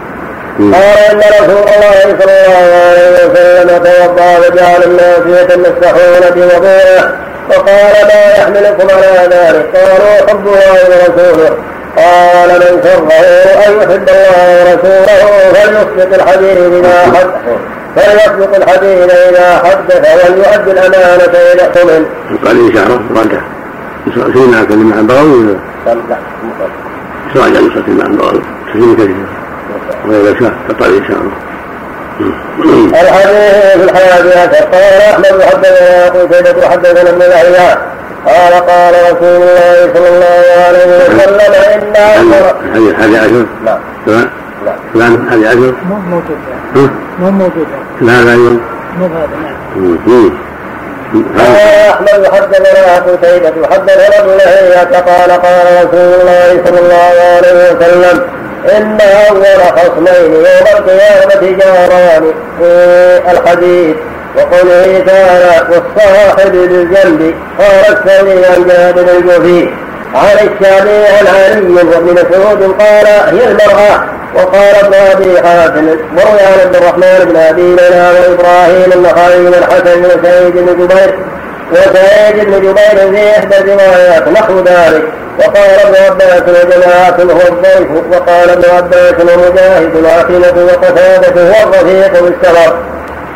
قال 0.59 0.99
إن 1.11 1.19
رسول 1.19 1.67
الله 1.75 1.99
صلى 2.21 2.37
الله 2.47 2.75
عليه 2.87 3.09
وسلم 3.25 3.69
توضا 3.85 4.38
وجعل 4.38 4.83
الناس 4.83 5.23
يتمسحون 5.27 6.23
بوضوءه 6.35 7.12
وقال 7.51 7.95
ما 8.11 8.23
يحملكم 8.38 8.87
على 8.97 9.29
ذلك. 9.35 9.77
قالوا 9.77 10.17
حب 10.29 10.47
الله 10.47 10.75
ورسوله. 10.90 11.57
قال 11.97 12.49
من 12.49 12.83
سره 12.83 13.11
أن 13.67 13.73
يحب 13.79 14.09
الله 14.09 14.38
ورسوله 14.61 15.53
فليصدق 15.53 16.14
الحديث 16.14 16.59
اذا 16.59 16.99
حدث 17.14 17.45
فليصدق 17.97 18.57
الحديث 18.57 19.12
إذا 19.12 19.49
حدث 19.64 20.03
وليؤدي 20.14 20.71
الأمانة 20.71 21.35
اذا 21.55 21.64
اؤتمن. 21.67 22.07
قال 22.45 22.57
اشاره 22.71 23.01
راجع 23.17 23.40
سيدنا 24.14 24.64
كلمه 24.64 24.97
عن 24.97 25.07
بغوي 25.07 25.31
ولا؟ 25.31 25.95
لا 26.09 26.17
راجع 27.43 27.61
نسخه 27.61 27.88
مع 27.88 28.07
البغوي 28.07 28.43
تسليم 28.69 28.95
كثير. 28.97 29.43
وإذا 30.09 30.38
شاء 30.40 30.53
قطع 30.68 30.87
إن 30.87 31.05
شاء 31.09 31.18
الله. 31.20 31.37
الحديث 33.03 33.77
في 33.77 33.85
الحياة 33.85 34.64
قال 34.73 35.01
أحمد 35.12 35.42
حدثنا 35.42 36.09
قتيبة 36.09 36.68
حدثنا 36.68 37.11
ابن 37.11 37.23
يحيى. 37.23 37.77
قال 38.27 38.53
قال 38.53 38.94
رسول 38.94 39.42
الله 39.42 39.92
صلى 39.94 40.09
الله 40.09 40.44
عليه 40.66 40.87
وسلم 40.87 41.55
إن 41.75 41.92
الحديث 42.64 42.90
الحادي 42.90 43.18
عشر؟ 43.18 43.47
نعم. 43.64 43.79
لا 44.07 44.73
فلان 44.94 45.14
الحادي 45.14 45.47
عشر؟ 45.47 45.75
مو 45.88 45.97
موجود 46.11 46.38
ها؟ 46.77 46.90
مو 47.18 47.31
موجود 47.31 47.66
لا 48.01 48.23
لا 48.23 48.33
يوم 48.33 48.61
مو 48.99 49.07
هذا 49.07 49.27
نعم. 50.05 50.31
قال 51.38 51.57
أحمد 51.90 52.27
حدثنا 52.35 52.97
قتيبة 52.97 53.66
حدثنا 53.73 54.18
ابن 54.20 54.31
لهيعة 54.31 55.01
قال 55.01 55.31
قال 55.31 55.87
رسول 55.87 56.20
الله 56.20 56.62
صلى 56.66 56.79
الله 56.81 57.14
عليه 57.37 57.73
وسلم 57.73 58.23
إن 58.77 58.98
أول 59.00 59.44
خصمين 59.77 60.33
يوم 60.33 60.66
القيامة 60.79 61.57
جاران. 61.59 62.35
في 62.59 63.20
الحديث 63.31 63.96
وقوله 64.37 65.05
تعالى 65.07 65.66
والصاحب 65.70 66.53
بالجنب 66.53 67.35
قال 67.59 67.96
الثاني 67.96 68.46
عن 68.46 68.66
جابر 68.68 69.16
الجوفي 69.16 69.68
عن 70.14 70.48
الشافعي 70.48 71.07
عن 71.07 71.27
علي 71.27 71.74
وابن 71.74 72.12
مسعود 72.12 72.74
قال 72.79 73.07
هي 73.07 73.50
المرأة؟ 73.50 74.05
وقال 74.35 74.74
ابن 74.85 74.94
أبي 74.94 75.48
حاتم 75.48 75.87
وروي 75.88 76.40
عن 76.40 76.61
عبد 76.66 76.77
الرحمن 76.77 77.24
بن 77.24 77.37
أبي 77.37 77.62
ليلى 77.62 78.12
وإبراهيم 78.20 78.92
النخعي 78.92 79.38
بن 79.38 79.55
الحسن 79.55 80.05
وسعيد 80.05 80.53
بن 80.55 80.66
جبير 80.66 81.18
وسعيد 81.72 82.44
بن 82.44 82.53
جبير 82.61 83.12
في 83.12 83.31
إحدى 83.38 83.59
الروايات. 83.59 84.29
نحو 84.29 84.59
ذلك. 84.59 85.03
وقال 85.38 85.81
ابن 85.87 85.94
عباس 86.07 86.42
وجماعة 86.42 87.16
هو 87.20 87.48
الضيف. 87.48 87.88
وقال 88.12 88.50
ابن 88.50 88.64
عباس 88.77 89.14
ومجاهد 89.20 89.96
العاقلة 89.96 90.64
وقتادة 90.64 91.42
هو 91.42 91.68
الرفيق 91.68 92.22
بالسفر 92.22 92.77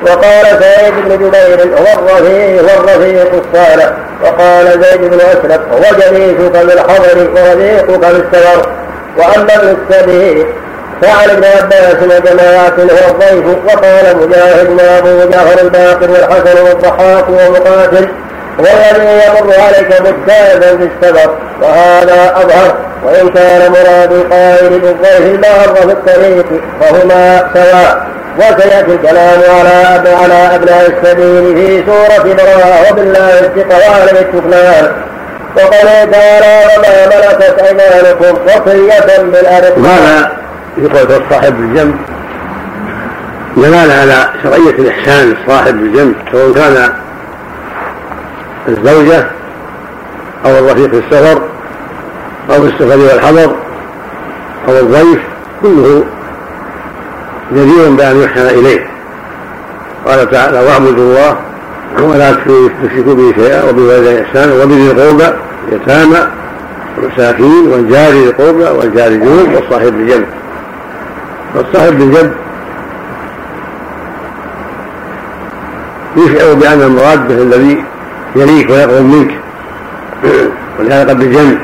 وقال 0.07 0.47
سعيد 0.61 0.95
بن 1.05 1.11
جبير 1.17 1.79
هو 1.79 1.99
الرفيق 1.99 2.63
هو 2.63 2.81
الرفيق 2.81 3.31
الصالح. 3.33 3.93
وقال 4.25 4.67
زيد 4.83 5.01
بن 5.01 5.21
اسلم 5.21 5.63
هو 5.73 5.97
جليسك 6.01 6.67
بالحضر 6.67 7.19
ورفيقك 7.35 7.99
بالسفر 7.99 8.69
وأما 9.19 9.55
ابن 9.55 9.77
السبيل 9.77 10.47
فعن 11.03 11.31
ابن 11.31 11.45
عباس 11.45 12.03
وجماعة 12.03 12.75
هو 12.79 13.11
الضيف 13.11 13.47
وقال 13.67 14.17
مجاهد 14.17 14.69
وابو 14.71 15.31
جعفر 15.31 15.61
الباقر 15.63 16.11
والحسن 16.11 16.63
والضحاك 16.63 17.25
ومقاتل 17.29 18.09
والذي 18.59 19.13
يمر 19.27 19.55
عليك 19.61 20.01
مجتازا 20.01 20.77
في 20.77 20.89
السبب 20.91 21.31
وهذا 21.63 22.35
أظهر. 22.37 22.75
وإن 23.05 23.29
كان 23.29 23.73
مراد 23.73 24.13
القائل 24.13 24.79
بالضيف 24.79 25.21
المار 25.21 25.77
في 25.77 25.85
الطريق 25.85 26.47
فهما 26.81 27.51
سواء. 27.55 28.07
وسيأتي 28.39 28.93
الكلام 28.93 29.41
على 29.59 30.09
على 30.23 30.55
أبناء 30.55 30.87
السبيل 30.87 31.57
في 31.57 31.85
سورة 31.87 32.35
براءة 32.35 32.91
وبالله 32.93 33.41
الثقة 33.41 33.79
وعلم 33.79 34.17
التكلان 34.17 34.93
وقال 35.57 36.11
تعالى 36.11 36.63
وما 36.77 37.07
ملكت 37.07 37.59
أيمانكم 37.63 38.39
وصية 38.47 39.23
بالأرض. 39.23 39.79
وهذا 39.79 40.38
يقول 40.79 41.23
الصاحب 41.23 41.57
بالجنب 41.57 41.97
دلالة 43.57 43.95
على 43.95 44.31
شرعية 44.43 44.71
الإحسان 44.71 45.29
للصاحب 45.29 45.75
بالجنب 45.75 46.15
سواء 46.33 46.53
كان 46.53 46.93
الزوجة 48.69 49.31
أو 50.47 50.51
الرفيق 50.51 50.91
في 50.91 50.99
السفر 50.99 51.43
أو 52.51 52.65
السفر 52.65 52.99
والحضر 52.99 53.57
أو 54.69 54.79
الضيف 54.79 55.21
كله 55.63 56.05
جدير 57.53 57.91
بأن 57.91 58.23
يحسن 58.23 58.47
إليه. 58.47 58.87
قال 60.07 60.31
تعالى 60.31 60.61
واعبدوا 60.61 61.05
الله 61.05 61.37
ولا 62.01 62.33
تشركوا 62.33 63.15
به 63.15 63.33
شيئا 63.37 63.71
وبالوالدين 63.71 64.25
إحسانا 64.25 64.55
وبذي 64.55 64.91
القربى 64.91 65.37
يتامى 65.73 66.19
والمساكين 66.97 67.69
والجار 67.73 68.13
القربى 68.13 68.65
والجار 68.79 69.07
الجنوب 69.07 69.49
والصاحب 69.55 69.93
بالجنب 69.93 70.27
والصاحب 71.55 71.99
بالجنب 71.99 72.33
يشعر 76.17 76.55
بأن 76.55 76.83
المراد 76.83 77.29
به 77.29 77.35
الذي 77.35 77.85
يليك 78.37 78.71
ويقرب 78.71 79.05
منك. 79.05 79.31
ولهذا 80.79 81.09
قد 81.09 81.19
بالجنب 81.19 81.59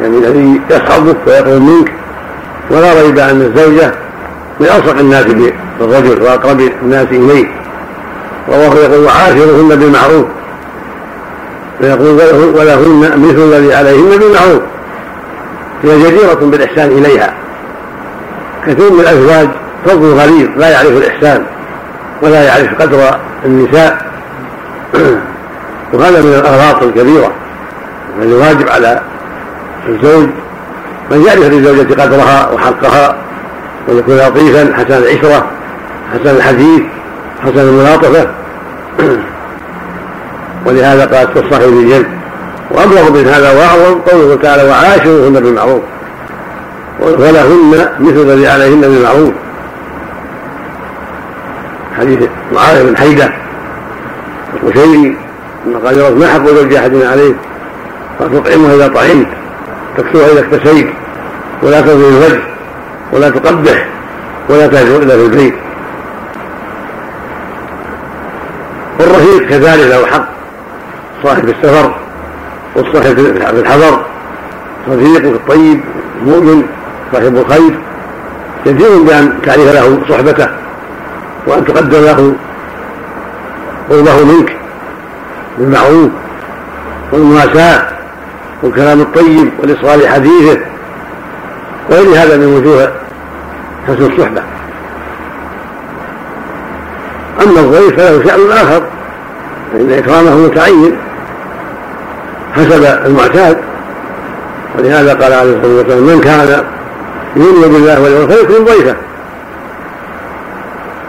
يعني 0.00 0.18
الذي 0.18 0.60
يصحبك 0.70 1.16
ويقرب 1.26 1.62
منك. 1.62 1.92
ولا 2.70 3.02
ريب 3.02 3.18
أن 3.18 3.40
الزوجة 3.40 3.92
من 4.60 4.66
الصق 4.66 4.98
الناس 4.98 5.26
بالرجل 5.78 6.22
وأقرب 6.22 6.60
الناس 6.82 7.06
إليه. 7.10 7.46
والله 8.48 8.74
يقول 8.74 9.04
وعاشرهن 9.04 9.68
بالمعروف. 9.68 10.26
ويقول 11.80 12.08
ولهن 12.54 13.00
مثل 13.00 13.38
الذي 13.38 13.74
عليهن 13.74 14.18
بالمعروف. 14.18 14.62
هي 15.82 15.98
جديرة 15.98 16.34
بالإحسان 16.34 16.88
إليها. 16.88 17.34
كثير 18.66 18.92
من 18.92 19.00
الأزواج 19.00 19.48
فضل 19.86 20.14
غليظ 20.14 20.48
لا 20.56 20.68
يعرف 20.68 20.88
الإحسان 20.90 21.44
ولا 22.22 22.44
يعرف 22.44 22.82
قدر 22.82 23.18
النساء. 23.44 24.06
وهذا 25.92 26.22
من 26.22 26.34
الأغلاط 26.34 26.82
الكبيرة. 26.82 27.32
الواجب 28.22 28.68
على 28.68 29.00
الزوج 29.88 30.28
من 31.10 31.24
يعرف 31.26 31.44
للزوجة 31.44 32.02
قدرها 32.02 32.50
وحقها 32.52 33.16
ويكون 33.88 34.16
لطيفا 34.16 34.74
حسن 34.76 34.94
العشرة 35.02 35.46
حسن 36.12 36.36
الحديث 36.36 36.82
حسن 37.42 37.58
الملاطفة 37.58 38.26
ولهذا 40.66 41.04
قالت 41.04 41.38
في 41.38 41.70
بالجنب 41.70 42.06
وأبلغ 42.70 43.10
من 43.10 43.28
هذا 43.28 43.52
وأعظم 43.52 43.98
قوله 43.98 44.38
تعالى 44.42 44.62
وعاشروهن 44.68 45.32
بالمعروف. 45.32 45.82
ولهن 47.00 47.88
مثل 48.00 48.16
الذي 48.16 48.48
عليهن 48.48 48.80
بالمعروف. 48.80 49.32
حديث 51.98 52.28
معاذ 52.54 52.86
بن 52.86 52.96
حيدة 52.96 53.32
القشيري 54.54 55.16
أن 55.66 55.76
قال 55.84 56.18
ما 56.18 56.26
حق 56.26 56.46
زوج 56.46 56.74
أحدنا 56.74 57.08
عليه؟ 57.08 57.34
قال 58.20 58.32
تطعمه 58.32 58.74
إذا 58.74 58.88
طعمت 58.88 59.26
تكسوها 59.96 60.32
إذا 60.32 60.40
اكتسيت 60.40 60.86
ولا 61.62 61.80
تظلم 61.80 62.16
الوجه 62.16 62.42
ولا 63.12 63.30
تقبح 63.30 63.86
ولا 64.48 64.66
تهجر 64.66 65.02
إلا 65.02 65.16
في 65.16 65.24
البيت. 65.24 65.54
والرفيق 69.00 69.48
كذلك 69.48 69.90
له 69.90 70.06
حق. 70.06 70.28
صاحب 71.22 71.48
السفر 71.48 71.94
والصاحب 72.76 73.14
في 73.14 73.60
الحضر 73.60 74.04
رفيق 74.88 75.24
الطيب 75.24 75.80
المؤمن 76.22 76.62
صاحب 77.12 77.36
الخير 77.36 77.78
يجب 78.66 79.06
بأن 79.06 79.32
تعرف 79.42 79.74
له 79.74 79.98
صحبته 80.08 80.48
وأن 81.46 81.64
تقدم 81.64 82.04
له 82.04 82.34
قربه 83.90 84.24
منك 84.24 84.56
بالمعروف 85.58 86.10
والمواساة 87.12 87.82
والكلام 88.62 89.00
الطيب 89.00 89.50
والإصغاء 89.58 90.06
حديثه 90.06 90.60
وغير 91.90 92.22
هذا 92.22 92.36
من 92.36 92.46
وجوه 92.46 92.92
حسن 93.86 94.12
الصحبة. 94.12 94.42
أما 97.42 97.60
الضيف 97.60 97.96
فله 97.96 98.24
شأن 98.28 98.50
آخر 98.50 98.82
فإن 99.72 99.92
إكرامه 99.92 100.36
متعين 100.36 100.96
حسب 102.56 102.84
المعتاد 103.06 103.58
ولهذا 104.78 105.14
قال 105.14 105.32
عليه 105.32 105.56
الصلاة 105.56 105.76
والسلام 105.76 106.02
من 106.02 106.20
كان 106.20 106.64
يؤمن 107.36 107.72
بالله 107.72 108.00
واليوم 108.00 108.28
فيكرم 108.28 108.64
ضيفه 108.64 108.96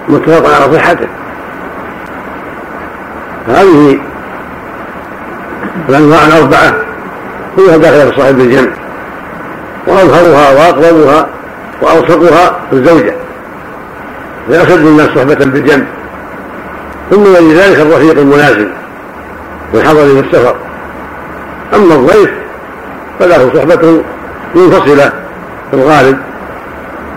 متفق 0.10 0.56
على 0.56 0.74
صحته. 0.74 1.08
فهذه 3.48 4.00
الأنواع 5.90 6.28
الأربعة 6.28 6.74
كلها 7.56 7.78
داخلة 7.78 8.12
في 8.12 8.22
صاحب 8.22 8.40
الجنة 8.40 8.72
وأظهرها 9.88 10.52
وأقربها 10.52 11.28
وأوسطها 11.82 12.56
الزوجة. 12.74 13.14
فأشد 14.50 14.86
الناس 14.86 15.10
صحبة 15.10 15.46
بالجنب 15.46 15.88
ثم 17.12 17.22
ولذلك 17.22 17.80
الرفيق 17.80 18.20
الملازم 18.20 18.68
في 19.72 19.78
الحضر 19.78 20.16
والسفر 20.16 20.56
أما 21.76 21.96
الضيف 21.96 22.30
فله 23.20 23.52
صحبة 23.56 24.04
منفصلة. 24.56 25.27
في 25.72 25.78
الغالب 25.78 26.18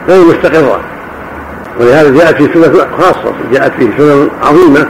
غير 0.09 0.25
مستقرة. 0.25 0.81
ولهذا 1.81 2.11
جاءت 2.11 2.37
في 2.37 2.49
سنة 2.55 2.87
خاصة 2.99 3.33
جاءت 3.53 3.73
فيه 3.73 3.91
سنن 3.99 4.31
عظيمة 4.43 4.87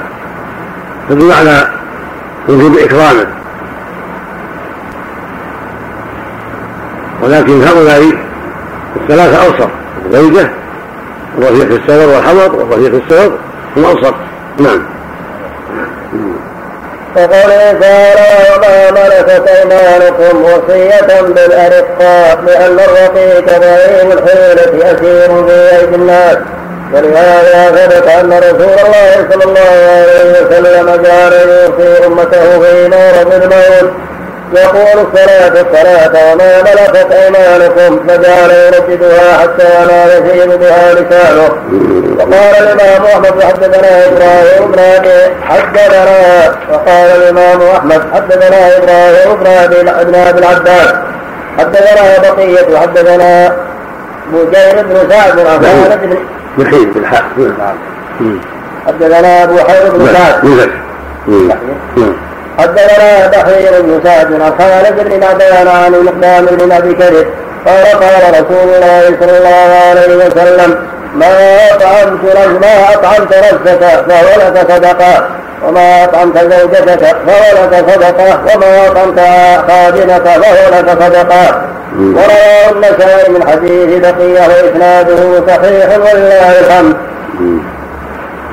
تدل 1.09 1.33
على 1.33 1.69
وجوب 2.49 2.79
إكرامه 2.79 3.27
ولكن 7.23 7.63
هؤلاء 7.63 8.13
الثلاثة 8.97 9.47
أوسط 9.47 9.69
الزوجة 10.07 10.51
والرفيق 11.39 11.69
في 11.69 11.77
السفر 11.77 12.09
والحضر 12.09 12.57
والرفيق 12.57 12.91
في 12.91 12.97
السفر 12.97 13.33
هم 13.77 13.85
أوسط. 13.85 14.15
نعم. 14.59 14.81
وقوله 17.17 17.79
تعالى 17.81 18.57
وما 18.57 18.91
ملكت 18.91 19.49
أيمانكم 19.49 20.45
وصية 20.45 21.21
بالأرقاء 21.21 22.39
لأن 22.47 22.79
الرقيق 22.79 23.59
ضعيف 23.59 24.13
الحيلة 24.13 24.93
أسير 24.93 25.47
في 25.47 25.77
ايدي 25.77 25.95
الناس. 25.95 26.37
ولهذا 26.95 27.71
ثبت 27.71 28.09
أن 28.09 28.33
رسول 28.33 28.77
الله 28.87 29.29
صلى 29.33 29.45
الله 29.45 29.71
عليه 29.91 30.31
وسلم 30.31 31.03
جعل 31.03 31.33
يوصي 31.33 32.07
أمته 32.07 32.61
في 32.61 32.89
مرض 32.89 33.35
الموت. 33.43 33.93
يقول 34.55 35.07
الصلاة 35.07 35.49
الصلاة 35.49 36.33
وما 36.33 36.63
ملكت 36.63 37.13
أيمانكم 37.13 38.09
فجعل 38.09 38.51
يرددها 38.51 39.39
حتى 39.39 39.87
ما 39.87 40.05
يفيض 40.15 40.59
بها 40.59 40.95
لسانه. 40.95 41.49
وقال 42.19 42.55
الإمام 42.63 43.05
أحمد 43.05 43.43
حدثنا 43.43 44.07
إبراهيم 44.07 44.73
بن 44.73 44.79
أبي 44.79 45.35
حدثنا 45.45 46.55
وقال 46.73 47.23
الإمام 47.23 47.63
أحمد 47.77 48.03
حدثنا 48.15 48.77
إبراهيم 48.77 49.37
بن 49.37 49.47
أبي 49.47 50.39
العباس. 50.39 50.95
حدثنا 51.59 52.19
بقية 52.31 52.79
حدثنا 52.79 53.57
بجير 54.33 54.83
بن 54.83 55.11
سعد 55.11 55.37
بن 55.37 55.45
خالد 55.45 56.01
بن 56.03 56.75
بالحاء 56.95 57.25
حدثنا 58.87 59.45
أبو 59.45 59.59
حير 59.59 59.91
بن 59.91 60.07
سعد. 60.07 60.71
حدثنا 62.59 63.27
بحير 63.27 63.83
بن 63.83 64.01
سعد 64.05 64.27
خالد 64.59 65.09
بن 65.09 65.21
معدان 65.21 65.69
عن 65.69 65.95
المقدام 65.95 66.47
بن 66.47 66.73
أبي 66.73 66.95
كريم 66.95 67.27
قال 67.67 67.85
قال 67.85 68.31
رسول 68.31 68.75
الله 68.75 69.17
صلى 69.21 69.39
الله 69.39 69.71
عليه 69.91 70.17
وسلم 70.17 70.77
ما 71.15 71.57
أطعمت 71.73 72.37
ما 72.63 72.95
أطعمت 72.95 73.35
نفسك 73.37 74.05
فهو 74.09 74.49
لك 74.49 74.73
صدقة 74.73 75.27
وما 75.69 76.05
أطعمت 76.05 76.39
زوجتك 76.39 77.17
فهو 77.27 77.65
لك 77.65 77.85
صدقة 77.91 78.41
وما 78.55 78.87
أطعمت 78.87 79.21
خادمك 79.69 80.23
فهو 80.25 80.79
لك 80.79 81.03
صدقة. 81.03 81.63
ورواه 81.99 82.71
النسائي 82.71 83.33
من 83.33 83.49
حديث 83.49 83.99
بقية 83.99 84.49
وإسناده 84.49 85.47
صحيح 85.47 85.99
ولله 85.99 86.61
الحمد. 86.61 86.97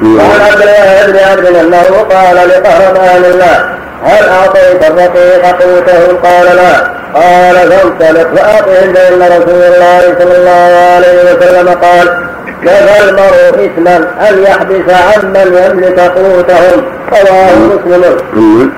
وعن 0.01 0.41
عبد 0.51 0.61
الله 0.61 1.05
بن 1.07 1.17
عبد 1.31 1.55
أنه 1.55 2.05
قال 2.09 2.49
لقهرمان 2.49 3.25
الله 3.25 3.77
هل 4.03 4.29
أعطيت 4.29 4.83
الرقيق 4.83 5.45
قوته؟ 5.45 6.17
قال 6.23 6.55
لا. 6.55 6.97
قال 7.13 7.55
فانطلق 7.55 8.35
فأعطهم 8.35 8.93
فإن 8.93 9.21
رسول 9.21 9.63
الله 9.63 10.15
صلى 10.19 10.37
الله 10.37 10.95
عليه 10.95 11.35
وسلم 11.35 11.69
قال 11.69 12.27
كفى 12.63 13.09
المرء 13.09 13.65
إثما 13.65 13.97
أن 14.29 14.43
يحبس 14.43 14.93
عمن 14.93 15.47
يملك 15.65 15.99
قوتهم. 15.99 16.85
رواه 17.11 17.55
مسلم. 17.55 18.71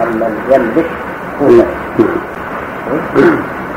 عمن 0.00 0.32
يملك 0.50 0.86
قوتهم. 1.40 1.66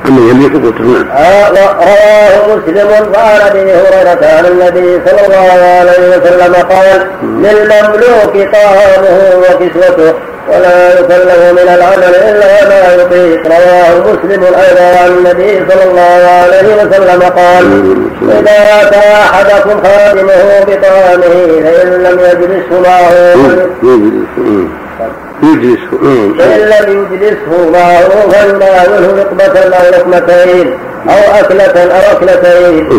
أما 0.08 0.30
يملك 0.32 0.54
قوتهم 0.65 1.10
آه 1.12 1.50
رواه 1.50 2.58
مسلم 2.58 2.88
وعن 3.13 3.41
أبي 3.50 3.60
هريرة 3.60 4.26
عن 4.38 4.46
النبي 4.46 5.02
صلى 5.06 5.26
الله 5.26 5.65
عليه 5.80 6.18
وسلم 6.18 6.54
قال 6.56 7.08
للمملوك 7.24 8.52
طعامه 8.54 9.20
وكسوته 9.39 10.13
ولا 10.50 10.94
يكلف 11.00 11.52
من 11.52 11.68
العمل 11.74 12.15
إلا 12.15 12.70
ما 12.70 13.04
يطيق. 13.04 13.48
رواه 13.48 14.00
مسلم 14.13 14.44
أيضا 14.44 14.98
عن 15.04 15.08
النبي 15.08 15.65
صلى 15.72 15.84
الله 15.91 16.30
عليه 16.44 16.76
وسلم 16.76 17.22
قال 17.22 17.65
إذا 18.32 18.82
أتى 18.82 18.97
أحدكم 18.97 19.82
خادمه 19.84 20.60
بطعامه 20.68 21.62
فإن 21.64 21.89
لم 22.03 22.20
يجلسه 22.20 22.82
معه. 22.82 23.16
يجلسه 25.44 26.02
فان 26.40 26.60
لم 26.60 27.08
يجلسه 27.12 27.70
معه 27.74 28.10
فليناوله 28.32 29.24
رقبه 29.24 29.60
أو 29.60 29.90
لقمتين 29.92 30.78
أو 31.10 31.40
أكلة 31.40 31.84
أو 31.84 32.18
أكلتين. 32.18 32.90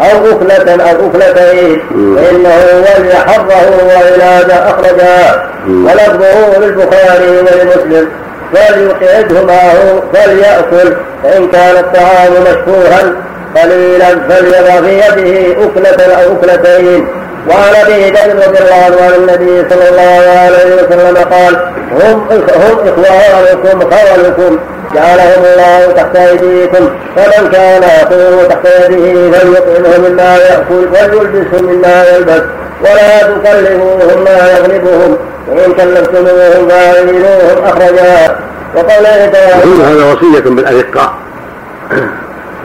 أو 0.00 0.18
غفلة 0.18 0.84
أو 0.84 1.06
غفلتين. 1.06 1.82
فإنه 2.16 2.56
ولي 2.74 3.14
حظه 3.14 3.86
وعلاج 3.86 4.50
أخرجها 4.50 5.48
ولفظه 5.68 6.58
للبخاري 6.58 7.30
ولمسلم. 7.30 8.08
فليقعده 8.54 9.44
معه 9.44 10.02
فليأكل. 10.12 10.96
فإن 11.22 11.48
كان 11.48 11.76
الطعام 11.76 12.32
مشكورا 12.42 13.14
قليلا 13.56 14.10
فليضع 14.28 14.80
في 14.80 14.94
يده 14.96 15.64
أكلة 15.64 16.14
أو 16.14 16.32
أكلتين. 16.32 17.08
وعن 17.50 17.74
أبي 17.74 18.10
بكر 18.10 18.48
رضي 18.48 18.58
الله 18.58 18.84
عنه 18.84 18.96
عن 19.02 19.14
النبي 19.14 19.68
صلى 19.70 19.88
الله 19.88 20.30
عليه 20.38 20.74
وسلم 20.74 21.16
قال 21.16 21.72
هم 21.92 22.28
هم 22.30 22.88
إخوانكم 22.88 23.90
خولكم 23.90 24.58
جعلهم 24.94 25.44
الله 25.44 25.92
تحت 25.92 26.16
أيديكم 26.16 26.90
فمن 27.16 27.50
كان 27.50 27.82
يقوم 27.82 28.48
تحت 28.48 28.66
يده 28.90 29.38
فليطعمه 29.38 30.08
مما 30.08 30.36
يأكل 30.36 30.88
وليلبسه 30.92 31.62
مما 31.62 32.04
يلبس 32.04 32.42
ولا 32.80 33.22
تكلفوهم 33.22 34.24
ما 34.24 34.50
يغلبهم 34.52 35.16
وإن 35.48 35.72
كلفتموهم 35.72 36.68
فأعينوهم 36.68 37.64
أخرجا. 37.64 38.36
وقوله 38.74 39.26
تعالى 39.26 39.84
هذا 39.84 40.04
وصية 40.04 40.40
بالأرقاء 40.50 41.12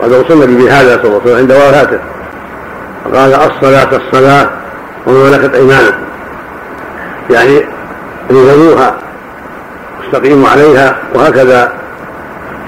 وقد 0.00 0.12
وصلنا 0.12 0.46
بهذا 0.46 1.00
صلى 1.02 1.04
الله 1.04 1.20
عليه 1.24 1.32
وسلم 1.32 1.36
عند 1.36 1.52
وفاته. 1.52 1.98
قال 3.14 3.34
الصلاة 3.34 3.88
الصلاة 3.96 4.48
وما 5.06 5.30
ملكت 5.30 5.54
أيمانكم. 5.54 6.04
يعني 7.30 7.64
الزموها 8.30 8.96
واستقيموا 10.00 10.48
عليها 10.48 10.96
وهكذا 11.14 11.72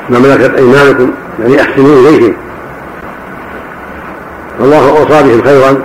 ما 0.08 0.18
ملكت 0.18 0.54
أيمانكم 0.54 1.10
يعني 1.40 1.62
أحسنوا 1.62 2.00
إليهم. 2.00 2.36
فالله 4.58 4.88
أوصى 4.88 5.22
بهم 5.22 5.42
خيرا 5.42 5.82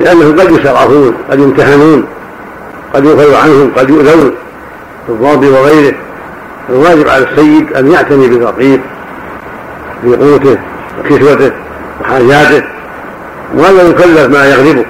لأنهم 0.00 0.40
قد 0.40 0.50
يستضعفون 0.50 1.14
قد 1.30 1.38
يمتهنون 1.38 2.04
قد 2.94 3.04
يغفر 3.04 3.36
عنهم 3.36 3.72
قد 3.76 3.90
يؤذون 3.90 4.34
في 5.06 5.12
الضرب 5.12 5.44
وغيره. 5.44 5.94
الواجب 6.70 7.08
على 7.08 7.24
السيد 7.24 7.72
أن 7.72 7.92
يعتني 7.92 8.28
بالفقير 8.28 8.80
في 10.02 10.16
قوته 10.16 10.58
وكسوته 11.00 11.52
وحاجاته 12.00 12.64
ولا 13.54 13.82
يكلف 13.82 14.26
ما 14.26 14.46
يغلبه. 14.46 14.84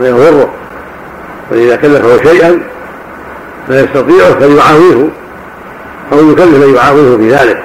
ما 0.00 0.08
يضره 0.08 0.50
فإذا 1.50 1.76
كلفه 1.76 2.30
شيئا 2.30 2.60
لا 3.68 3.80
يستطيعه 3.80 5.08
أو 6.12 6.30
يكلف 6.30 6.66
من 6.66 6.74
يعاويه 6.74 7.16
في 7.16 7.30
ذلك 7.30 7.62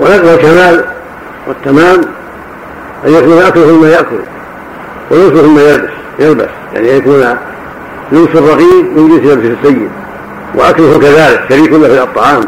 ونقل 0.00 0.28
الكمال 0.28 0.84
والتمام 1.46 2.00
أن 3.06 3.14
يكون 3.14 3.42
أكله 3.42 3.66
ثم 3.66 3.84
يأكل 3.84 4.18
ولبسه 5.10 5.42
ثم 5.42 5.58
يلبس 5.58 5.90
يلبس 6.18 6.48
يعني 6.74 6.88
يكون 6.88 7.36
لبس 8.12 8.34
الرقيق 8.34 8.84
من 8.96 9.08
جنس 9.08 9.32
لبس 9.32 9.58
السيد 9.58 9.90
وأكله 10.54 10.98
كذلك 10.98 11.44
شريك 11.48 11.72
له 11.72 11.88
في 11.88 12.02
الطعام. 12.02 12.44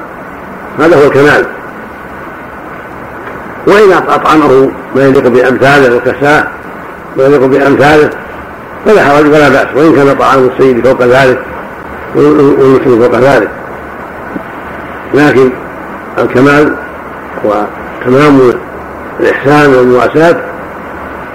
هذا 0.78 0.96
هو 0.96 1.02
الكمال. 1.02 1.46
وإذا 3.66 4.04
أطعمه 4.08 4.70
ما 4.96 5.04
يليق 5.04 5.28
بأمثاله 5.28 5.96
وكساه 5.96 6.46
يليق 7.16 7.44
بأمثاله 7.44 8.10
فلا 8.86 9.04
حرج 9.04 9.26
ولا 9.26 9.48
بأس. 9.48 9.66
وإن 9.76 9.94
كان 9.94 10.16
طعام 10.18 10.48
السيد 10.48 10.86
فوق 10.86 11.02
ذلك 11.02 11.38
والمسلم 12.14 13.02
فوق 13.02 13.20
ذلك. 13.20 13.50
لكن 15.14 15.50
الكمال 16.18 16.76
وتمام 17.44 18.52
الإحسان 19.20 19.74
والمواساة 19.74 20.36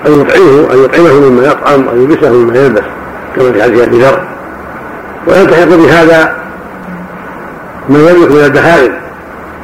أن 0.07 0.21
يطعمه 0.21 0.73
أن 0.73 0.83
يطعمه 0.83 1.13
مما 1.13 1.47
يطعم 1.47 1.87
وأن 1.87 2.01
يلبسه 2.01 2.31
مما 2.33 2.57
يلبس 2.57 2.83
كما 3.35 3.51
في 3.51 3.63
حديث 3.63 3.87
أبي 3.87 4.01
ذر. 4.01 4.23
ويلتحق 5.27 5.65
بهذا 5.65 6.35
ما 7.89 7.99
يملك 7.99 8.31
من 8.31 8.43
البهائم 8.43 8.93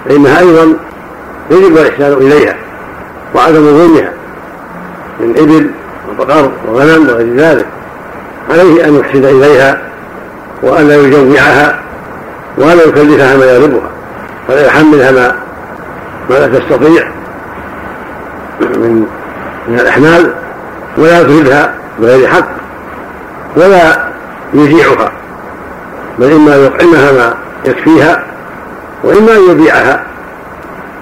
فإنها 0.05 0.39
أيضا 0.39 0.73
يجب 1.51 1.77
الإحسان 1.77 2.13
إليها 2.13 2.55
وعدم 3.35 3.65
ظلمها. 3.65 4.11
من 5.19 5.37
إبل 5.37 5.69
وبقر 6.19 6.51
وغنم 6.67 7.09
وغير 7.09 7.35
ذلك. 7.35 7.65
عليه 8.49 8.85
أن 8.85 8.99
يحسن 8.99 9.25
إليها 9.25 9.81
وأن 10.63 10.87
لا 10.87 10.95
يجوعها 10.95 11.79
ولا 12.57 12.83
يكلفها 12.83 13.37
ما 13.37 13.45
يغلبها 13.45 13.89
ولا 14.49 14.65
يحملها 14.65 15.11
ما 15.11 15.35
ما 16.29 16.35
لا 16.35 16.59
تستطيع 16.59 17.07
من 18.61 19.05
من 19.67 19.79
الأحمال 19.79 20.33
ولا 20.97 21.19
يطردها 21.21 21.73
بغير 21.99 22.27
حق 22.27 22.47
ولا 23.55 24.09
يجيعها 24.53 25.11
بل 26.19 26.31
إما 26.31 26.55
يطعمها 26.55 27.11
ما 27.11 27.33
يكفيها 27.65 28.23
وإما 29.03 29.35
أن 29.35 29.51
يبيعها 29.51 30.03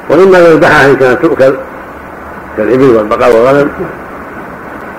وإما 0.10 0.38
أن 0.38 0.44
يذبحها 0.44 0.86
إن 0.92 0.96
كانت 0.96 1.22
تؤكل 1.22 1.54
كالإبل 2.58 2.96
والبقر 2.96 3.36
والغنم. 3.36 3.70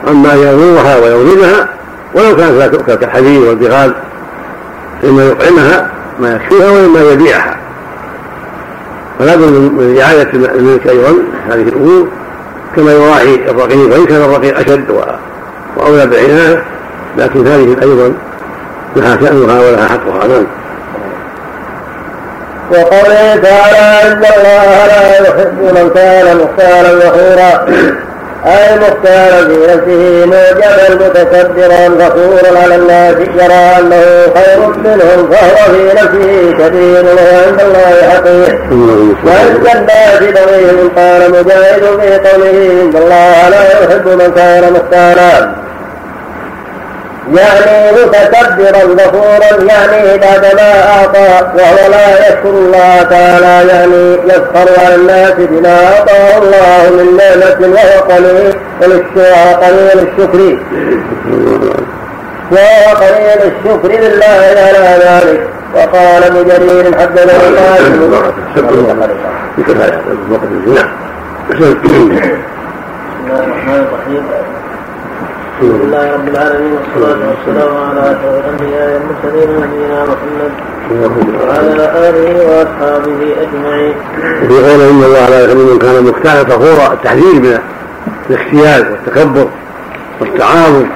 أما 0.08 0.32
أن 0.32 0.38
يغورها 0.38 0.96
ويوزنها 0.96 1.68
ولو 2.14 2.36
كانت 2.36 2.52
لا 2.52 2.66
تؤكل 2.66 2.94
كالحليب 2.94 3.42
والبغال 3.42 3.94
إما 5.04 5.26
يطعمها 5.26 5.90
ما 6.20 6.34
يكفيها 6.34 6.70
وإما 6.70 7.00
يبيعها. 7.12 7.56
فلا 9.18 9.36
بد 9.36 9.42
من 9.42 9.96
رعاية 9.98 10.30
الملك 10.32 10.86
أيضا 10.86 11.14
هذه 11.48 11.62
الأمور 11.62 12.08
كما 12.76 12.92
يراعي 12.92 13.34
الرقيق 13.50 13.92
وإن 13.92 14.06
كان 14.06 14.22
الرقيق 14.22 14.58
أشد 14.58 14.90
وأولى 15.76 16.06
بالعناية 16.06 16.64
لكن 17.18 17.46
هذه 17.46 17.76
أيضا 17.82 18.12
لها 18.96 19.16
شأنها 19.20 19.60
ولها 19.60 19.88
حقها. 19.88 20.26
نعم. 20.28 20.46
وقوله 22.70 23.36
تعالى 23.36 24.12
إن 24.12 24.24
الله 24.36 24.86
لا 24.86 25.20
يحب 25.20 25.58
من 25.60 25.90
كان 25.94 26.36
مختالا 26.36 27.00
فخورا 27.00 27.66
أي 28.46 28.76
مختالا 28.78 29.48
في 29.48 29.56
نفسه 29.66 30.26
معجبا 30.26 30.94
متكبرا 30.94 31.88
فخورا 31.98 32.58
على 32.62 32.74
الناس 32.76 33.14
يرى 33.14 33.78
أنه 33.78 34.02
خير 34.34 34.58
منهم 34.84 35.30
فهو 35.30 35.72
في 35.74 35.94
نفسه 35.94 36.52
كبير 36.52 37.04
وعند 37.04 37.60
الله 37.60 38.08
حقير 38.10 38.58
وعند 39.26 39.66
الناس 39.76 40.18
طويل 40.18 40.90
قال 40.96 41.30
مجاهد 41.30 42.00
في 42.00 42.28
قوله 42.28 42.82
إن 42.82 42.92
الله 42.96 43.48
لا 43.48 43.82
يحب 43.82 44.08
من 44.08 44.32
كان 44.36 44.72
مختالا 44.72 45.67
يعني 47.34 47.92
متكبرا 47.92 48.82
غفورا 49.04 49.62
يعني 49.72 50.18
بعدما 50.18 50.70
أعطى 50.88 51.28
وهو 51.54 51.90
لا 51.90 52.28
يشكر 52.28 52.48
الله 52.48 53.02
تعالى 53.02 53.68
يعني 53.68 54.16
يسخر 54.24 54.68
على 54.86 54.94
الناس 54.94 55.32
بما 55.38 55.76
أعطاه 55.86 56.38
الله 56.38 56.90
من 56.90 57.16
نعمة 57.16 57.60
وهو 57.74 57.94
قليل 58.12 58.52
قليل 59.62 60.08
الشكر. 60.08 60.40
وهو 62.52 62.96
قليل 62.96 63.52
الشكر 63.52 63.88
لله 63.88 64.38
على 64.56 64.98
ذلك. 65.04 65.40
وقال 65.74 66.24
ابن 66.24 66.44
جرير 66.44 66.98
حدثنا 66.98 67.32
بسم 67.38 68.02
الله 68.04 68.20
الرحمن 73.30 73.80
الرحيم. 73.86 74.24
الحمد 75.58 75.80
لله 75.82 76.12
رب 76.14 76.28
العالمين 76.28 76.72
والصلاة 76.72 77.18
والسلام 77.28 77.76
على 77.76 78.00
أشرف 78.00 78.44
الأنبياء 78.44 78.88
والمرسلين 78.94 79.50
نبينا 79.56 80.04
محمد 80.04 80.52
وعلى 81.42 82.08
آله 82.08 82.46
وأصحابه 82.48 83.20
أجمعين. 83.42 83.94
في 84.48 84.54
قوله 84.54 84.90
إن 84.90 85.02
الله 85.02 85.28
لا 85.28 85.44
يحب 85.44 85.56
من 85.56 85.78
كان 85.78 86.04
مختالا 86.04 86.44
فخورا 86.44 86.92
التحذير 86.92 87.34
من 87.34 87.58
الاختيال 88.30 88.92
والتكبر 88.92 89.48
والتعاظم 90.20 90.86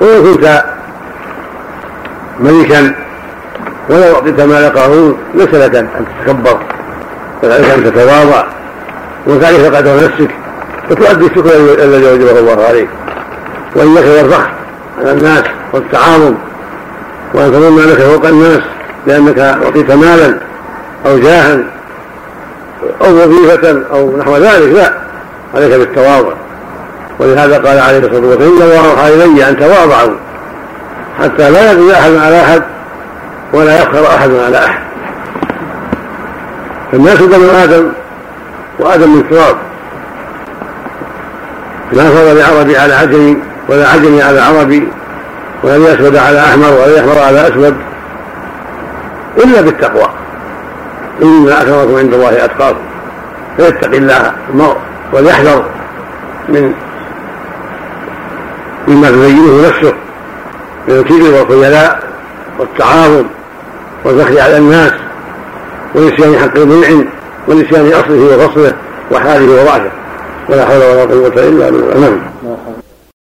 ولو 0.00 0.22
كنت 0.22 0.64
ملكا 2.40 2.94
ولو 3.90 4.14
أعطيت 4.14 4.40
مال 4.40 4.72
قارون 4.72 5.18
ليس 5.34 5.54
لك 5.54 5.74
أن 5.74 5.88
تتكبر 6.20 6.58
عليك 7.44 7.70
أن 7.70 7.84
تتواضع 7.84 8.44
وتعرف 9.26 9.74
قدر 9.76 9.96
نفسك 9.96 10.30
وتؤدي 10.90 11.26
الشكر 11.26 11.50
الذي 11.84 12.12
وجبه 12.12 12.38
الله 12.38 12.64
عليك 12.64 12.88
وإياك 13.76 14.04
والفخر 14.04 14.50
على 14.98 15.12
الناس 15.12 15.44
والتعاظم 15.72 16.34
وأن 17.34 17.52
تظن 17.52 17.78
أنك 17.82 17.98
فوق 17.98 18.26
الناس 18.26 18.60
لأنك 19.06 19.38
أعطيت 19.38 19.90
مالا 19.90 20.38
أو 21.06 21.18
جاها 21.18 21.58
أو 23.04 23.14
وظيفة 23.14 23.82
أو 23.92 24.16
نحو 24.16 24.36
ذلك 24.36 24.74
لا 24.74 24.92
عليك 25.54 25.72
بالتواضع. 25.72 26.32
ولهذا 27.18 27.58
قال 27.58 27.78
عليه 27.78 27.98
الصلاة 27.98 28.20
والسلام 28.20 28.52
إن 28.52 28.62
الله 28.62 28.90
أوحى 28.90 29.14
إلي 29.14 29.48
أن 29.48 29.56
تواضعوا 29.56 30.14
حتى 31.22 31.50
لا 31.50 31.72
يغني 31.72 31.92
أحد 31.92 32.14
على 32.14 32.40
أحد 32.40 32.62
ولا 33.52 33.82
يفخر 33.82 34.06
أحد 34.06 34.30
على 34.30 34.58
أحد. 34.58 34.80
فالناس 36.92 37.18
بنو 37.18 37.50
آدم 37.50 37.88
وآدم 38.78 39.16
من 39.16 39.30
تراب 39.30 39.56
لا 41.92 42.04
فضل 42.04 42.38
لعربي 42.38 42.76
على 42.76 42.94
عجمي 42.94 43.36
ولا 43.68 43.88
عجمي 43.88 44.22
على 44.22 44.40
عربي 44.40 44.88
ولا 45.62 45.78
ليسود 45.78 46.16
على 46.16 46.40
أحمر 46.40 46.72
ولا 46.72 46.96
يحمر 46.96 47.18
على 47.18 47.48
أسود 47.48 47.74
إلا 49.44 49.60
بالتقوى. 49.60 50.08
إن 51.22 51.48
أكرمكم 51.48 51.96
عند 51.96 52.14
الله 52.14 52.44
أتقاكم. 52.44 52.78
فيتقي 53.56 53.98
الله 53.98 54.32
المرء 54.50 54.76
وليحذر 55.12 55.64
من 56.48 56.72
مما 58.88 59.10
تزينه 59.10 59.68
نفسه 59.68 59.92
من 60.88 60.94
الكبر 60.94 61.38
والخيلاء 61.38 62.02
والتعاظم 62.58 63.24
والفخر 64.04 64.40
على 64.40 64.58
الناس 64.58 64.92
ونسيان 65.94 66.38
حق 66.38 66.56
المنعم 66.56 67.04
ونسيان 67.48 67.92
أصله 67.92 68.36
وفصله 68.36 68.72
وحاله 69.12 69.62
وضعفه. 69.62 69.90
ولا 70.48 70.66
حول 70.66 70.76
ولا 70.76 71.02
قوة 71.02 71.48
إلا 71.48 71.70
بالله. 71.70 72.18